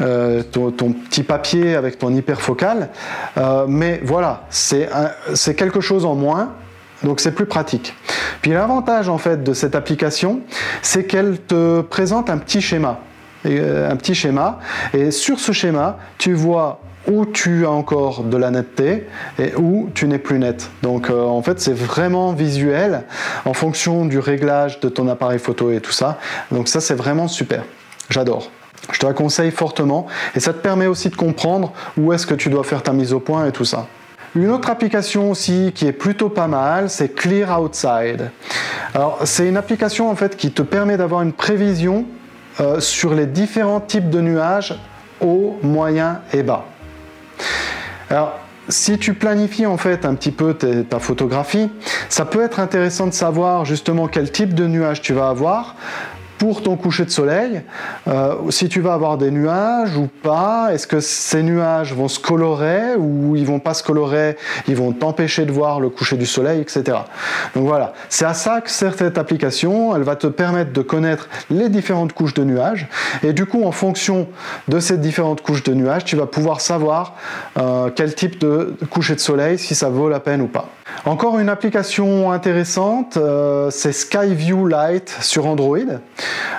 [0.00, 2.90] euh, petit papier, avec ton hyperfocale.
[3.68, 4.88] mais voilà, c'est,
[5.34, 6.52] c'est quelque chose en moins.
[7.02, 7.94] Donc c'est plus pratique.
[8.40, 10.40] Puis l'avantage en fait de cette application,
[10.80, 13.00] c'est qu'elle te présente un petit schéma.
[13.46, 14.58] Un petit schéma.
[14.92, 19.06] Et sur ce schéma, tu vois où tu as encore de la netteté
[19.38, 20.70] et où tu n'es plus net.
[20.82, 23.04] Donc euh, en fait c'est vraiment visuel
[23.44, 26.18] en fonction du réglage de ton appareil photo et tout ça.
[26.50, 27.64] Donc ça c'est vraiment super.
[28.10, 28.50] J'adore.
[28.92, 32.34] Je te la conseille fortement et ça te permet aussi de comprendre où est-ce que
[32.34, 33.86] tu dois faire ta mise au point et tout ça.
[34.34, 38.30] Une autre application aussi qui est plutôt pas mal, c'est Clear Outside.
[38.94, 42.04] Alors c'est une application en fait qui te permet d'avoir une prévision
[42.60, 44.74] euh, sur les différents types de nuages
[45.20, 46.64] haut, moyen et bas.
[48.10, 48.38] Alors,
[48.68, 51.70] si tu planifies en fait un petit peu ta photographie,
[52.08, 55.76] ça peut être intéressant de savoir justement quel type de nuage tu vas avoir
[56.38, 57.62] pour ton coucher de soleil,
[58.08, 62.18] euh, si tu vas avoir des nuages ou pas, est-ce que ces nuages vont se
[62.18, 64.36] colorer ou ils vont pas se colorer,
[64.68, 66.98] ils vont t'empêcher de voir le coucher du soleil, etc.
[67.54, 71.28] Donc voilà, c'est à ça que sert cette application, elle va te permettre de connaître
[71.50, 72.88] les différentes couches de nuages
[73.22, 74.28] et du coup en fonction
[74.68, 77.14] de ces différentes couches de nuages, tu vas pouvoir savoir
[77.58, 80.68] euh, quel type de coucher de soleil, si ça vaut la peine ou pas.
[81.04, 85.78] Encore une application intéressante, euh, c'est Skyview Light sur Android.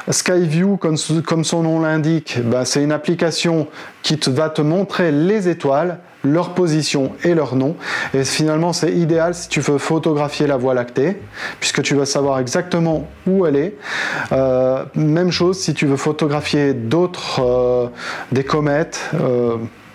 [0.09, 3.67] Skyview, comme, son nom l'indique, bah, c'est une application
[4.03, 7.75] qui va te montrer les étoiles, leur position et leur nom.
[8.13, 11.21] Et finalement, c'est idéal si tu veux photographier la Voie lactée,
[11.59, 13.75] puisque tu vas savoir exactement où elle est.
[14.31, 17.87] Euh, même chose si tu veux photographier d'autres, euh,
[18.31, 19.11] des comètes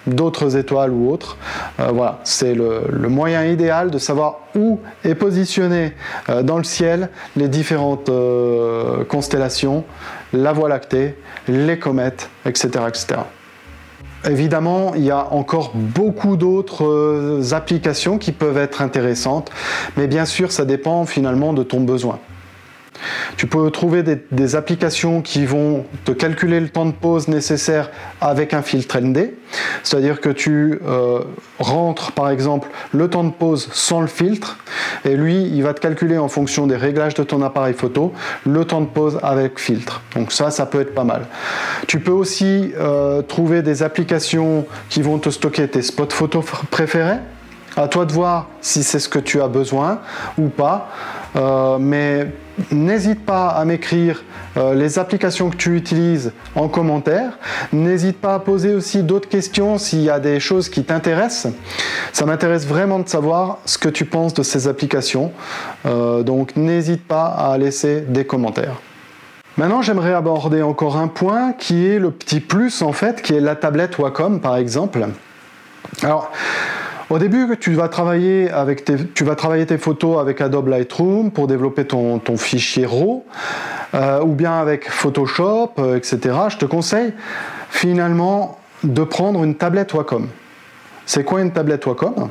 [0.07, 1.36] d'autres étoiles ou autres.
[1.80, 5.92] Euh, voilà, c'est le, moyen idéal de savoir où est positionné
[6.28, 9.84] euh, dans le ciel les différentes euh, constellations,
[10.32, 11.16] la Voie lactée,
[11.48, 13.20] les comètes, etc., etc.
[14.24, 19.50] Évidemment, il y a encore beaucoup d'autres applications qui peuvent être intéressantes,
[19.96, 22.20] mais bien sûr, ça dépend finalement de ton besoin.
[23.36, 27.90] Tu peux trouver des, applications qui vont te calculer le temps de pause nécessaire
[28.20, 29.30] avec un filtre ND,
[29.82, 31.20] c'est-à-dire que tu euh,
[31.59, 34.59] rentres par exemple le temps de pause sans le filtre,
[35.05, 38.12] et lui il va te calculer en fonction des réglages de ton appareil photo
[38.45, 40.03] le temps de pause avec filtre.
[40.14, 41.26] Donc ça, ça peut être pas mal.
[41.86, 47.18] Tu peux aussi euh, trouver des applications qui vont te stocker tes spots photos préférés.
[47.76, 50.00] À toi de voir si c'est ce que tu as besoin
[50.38, 50.90] ou pas.
[51.36, 52.30] Euh, mais
[52.70, 54.22] n'hésite pas à m'écrire
[54.58, 57.38] euh, les applications que tu utilises en commentaire.
[57.72, 61.52] N'hésite pas à poser aussi d'autres questions s'il y a des choses qui t'intéressent.
[62.12, 65.32] Ça m'intéresse vraiment de savoir ce que tu penses de ces applications.
[65.86, 68.76] Euh, donc n'hésite pas à laisser des commentaires.
[69.56, 73.40] Maintenant, j'aimerais aborder encore un point qui est le petit plus en fait, qui est
[73.40, 75.06] la tablette Wacom par exemple.
[76.02, 76.30] Alors,
[77.12, 81.30] au début, tu vas travailler avec tes, tu vas travailler tes photos avec Adobe Lightroom
[81.30, 83.24] pour développer ton, fichier RAW,
[83.94, 86.18] euh, ou bien avec Photoshop, euh, etc.
[86.48, 87.12] Je te conseille
[87.70, 90.28] finalement de prendre une tablette Wacom.
[91.04, 92.30] C'est quoi une tablette Wacom?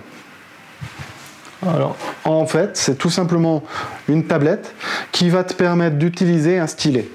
[1.68, 3.62] Alors, en fait, c'est tout simplement
[4.10, 4.74] une tablette
[5.12, 7.08] qui va te permettre d'utiliser un stylet.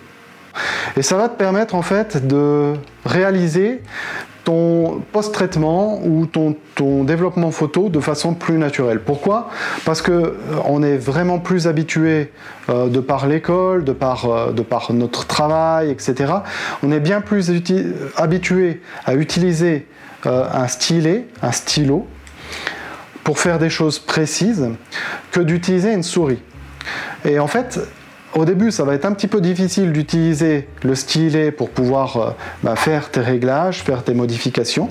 [0.96, 3.82] Et ça va te permettre en fait de réaliser
[4.46, 6.54] ton post-traitement ou ton,
[7.02, 9.00] développement photo de façon plus naturelle.
[9.00, 9.48] Pourquoi?
[9.84, 10.34] Parce que euh,
[10.66, 12.30] on est vraiment plus habitué
[12.68, 14.52] euh, de par l'école, de par, euh,
[14.90, 16.32] notre travail, etc.
[16.84, 17.50] On est bien plus
[18.16, 19.86] habitué à utiliser
[20.24, 22.06] un stylet, un stylo,
[23.24, 24.68] pour faire des choses précises,
[25.32, 26.42] que d'utiliser une souris.
[27.24, 27.80] Et en fait,
[28.36, 32.30] au début, ça va être un petit peu difficile d'utiliser le stylet pour pouvoir euh,
[32.62, 34.90] bah, faire tes réglages, faire tes modifications.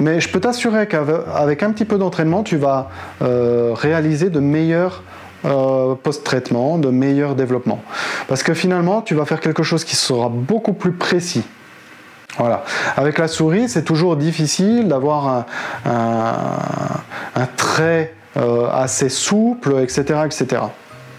[0.00, 2.90] Mais je peux t'assurer qu'avec un petit peu d'entraînement, tu vas
[3.22, 5.04] euh, réaliser de meilleurs
[5.44, 7.80] euh, post-traitements, de meilleurs développements.
[8.26, 11.44] Parce que finalement, tu vas faire quelque chose qui sera beaucoup plus précis.
[12.38, 12.64] Voilà.
[12.96, 15.46] Avec la souris, c'est toujours difficile d'avoir
[15.86, 18.12] un, trait
[18.72, 20.62] assez souple, etc., etc.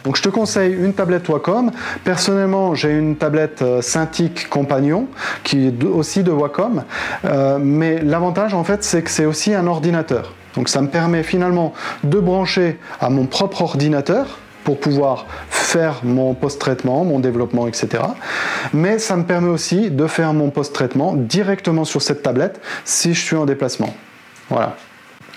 [0.05, 1.71] Donc je te conseille une tablette Wacom.
[2.03, 5.07] Personnellement, j'ai une tablette euh, Cintiq Compagnon
[5.43, 6.83] qui est aussi de Wacom.
[7.25, 10.33] Euh, mais l'avantage en fait, c'est que c'est aussi un ordinateur.
[10.55, 16.33] Donc ça me permet finalement de brancher à mon propre ordinateur pour pouvoir faire mon
[16.33, 18.03] post-traitement, mon développement, etc.
[18.73, 23.21] Mais ça me permet aussi de faire mon post-traitement directement sur cette tablette si je
[23.21, 23.93] suis en déplacement.
[24.49, 24.75] Voilà.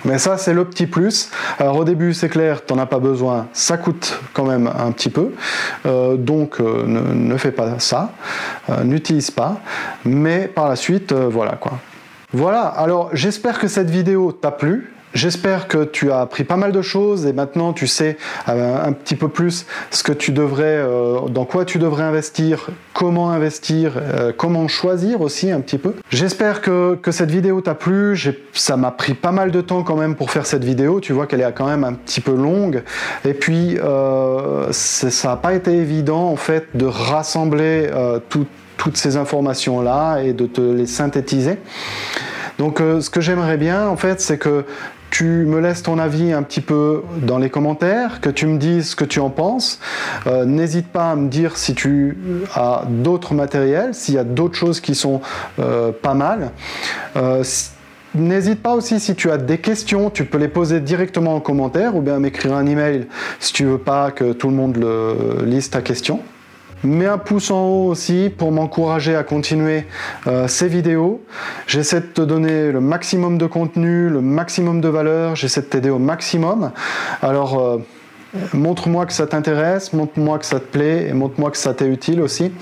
[0.04, 1.30] Mais ça, c'est le petit plus.
[1.58, 4.92] Alors au début, c'est clair, tu n'en as pas besoin, ça coûte quand même un
[4.92, 5.32] petit peu.
[5.86, 8.12] Euh, donc euh, ne, fais pas ça,
[8.70, 9.60] euh, n'utilise pas.
[10.04, 11.72] Mais par la suite, voilà quoi.
[12.32, 14.92] Voilà, alors j'espère que cette vidéo t'a plu.
[15.14, 18.92] J'espère que tu as appris pas mal de choses et maintenant tu sais euh, un
[18.92, 23.92] petit peu plus ce que tu devrais, euh, dans quoi tu devrais investir, comment investir,
[23.96, 25.94] euh, comment choisir aussi un petit peu.
[26.10, 28.18] J'espère que, cette vidéo t'a plu.
[28.52, 31.00] Ça m'a pris pas mal de temps quand même pour faire cette vidéo.
[31.00, 32.82] Tu vois qu'elle est quand même un petit peu longue.
[33.24, 33.78] Et puis
[34.70, 37.88] ça n'a pas été évident en fait de rassembler
[38.28, 41.58] toutes ces informations là et de te les synthétiser.
[42.58, 44.64] Donc ce que j'aimerais bien en fait c'est que
[45.10, 48.90] tu me laisses ton avis un petit peu dans les commentaires, que tu me dises
[48.90, 49.80] ce que tu en penses.
[50.26, 52.16] Euh, n'hésite pas à me dire si tu
[52.54, 55.20] as d'autres matériels, s'il y a d'autres choses qui sont
[55.58, 56.50] euh, pas mal.
[57.16, 57.42] Euh,
[58.14, 61.96] n'hésite pas aussi si tu as des questions, tu peux les poser directement en commentaire
[61.96, 63.06] ou bien m'écrire un email
[63.40, 64.78] si tu veux pas que tout le monde
[65.44, 66.20] lise ta question.
[66.84, 69.84] Mets un pouce en haut aussi pour m'encourager à continuer
[70.26, 71.20] euh, ces vidéos.
[71.66, 75.90] J'essaie de te donner le maximum de contenu, le maximum de valeur, j'essaie de t'aider
[75.90, 76.70] au maximum.
[77.20, 77.78] Alors, euh,
[78.52, 82.20] montre-moi que ça t'intéresse, montre-moi que ça te plaît et montre-moi que ça t'est utile
[82.20, 82.52] aussi.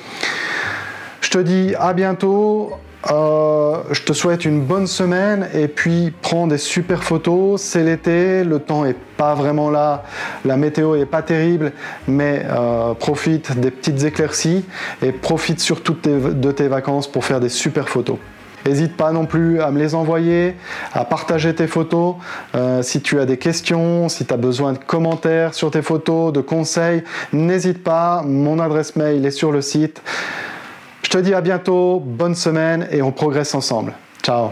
[1.21, 2.73] Je te dis à bientôt
[3.11, 7.61] euh, je te souhaite une bonne semaine et puis prends des super photos.
[7.61, 10.05] C'est l'été, le temps est pas vraiment là,
[10.45, 11.73] la météo est pas terrible,
[12.09, 14.65] mais euh, profite des petites éclaircies
[15.03, 18.19] et profite surtout de tes, vacances pour faire des super photos.
[18.67, 20.57] N'hésite pas non plus à me les envoyer,
[20.93, 22.17] à partager tes photos.
[22.57, 26.33] Euh, si tu as des questions, si tu as besoin de commentaires sur tes photos,
[26.33, 28.23] de conseils, n'hésite pas.
[28.27, 30.03] Mon adresse mail est sur le site.
[31.07, 33.93] Je te dis à bientôt, bonne semaine et on progresse ensemble.
[34.25, 34.51] Ciao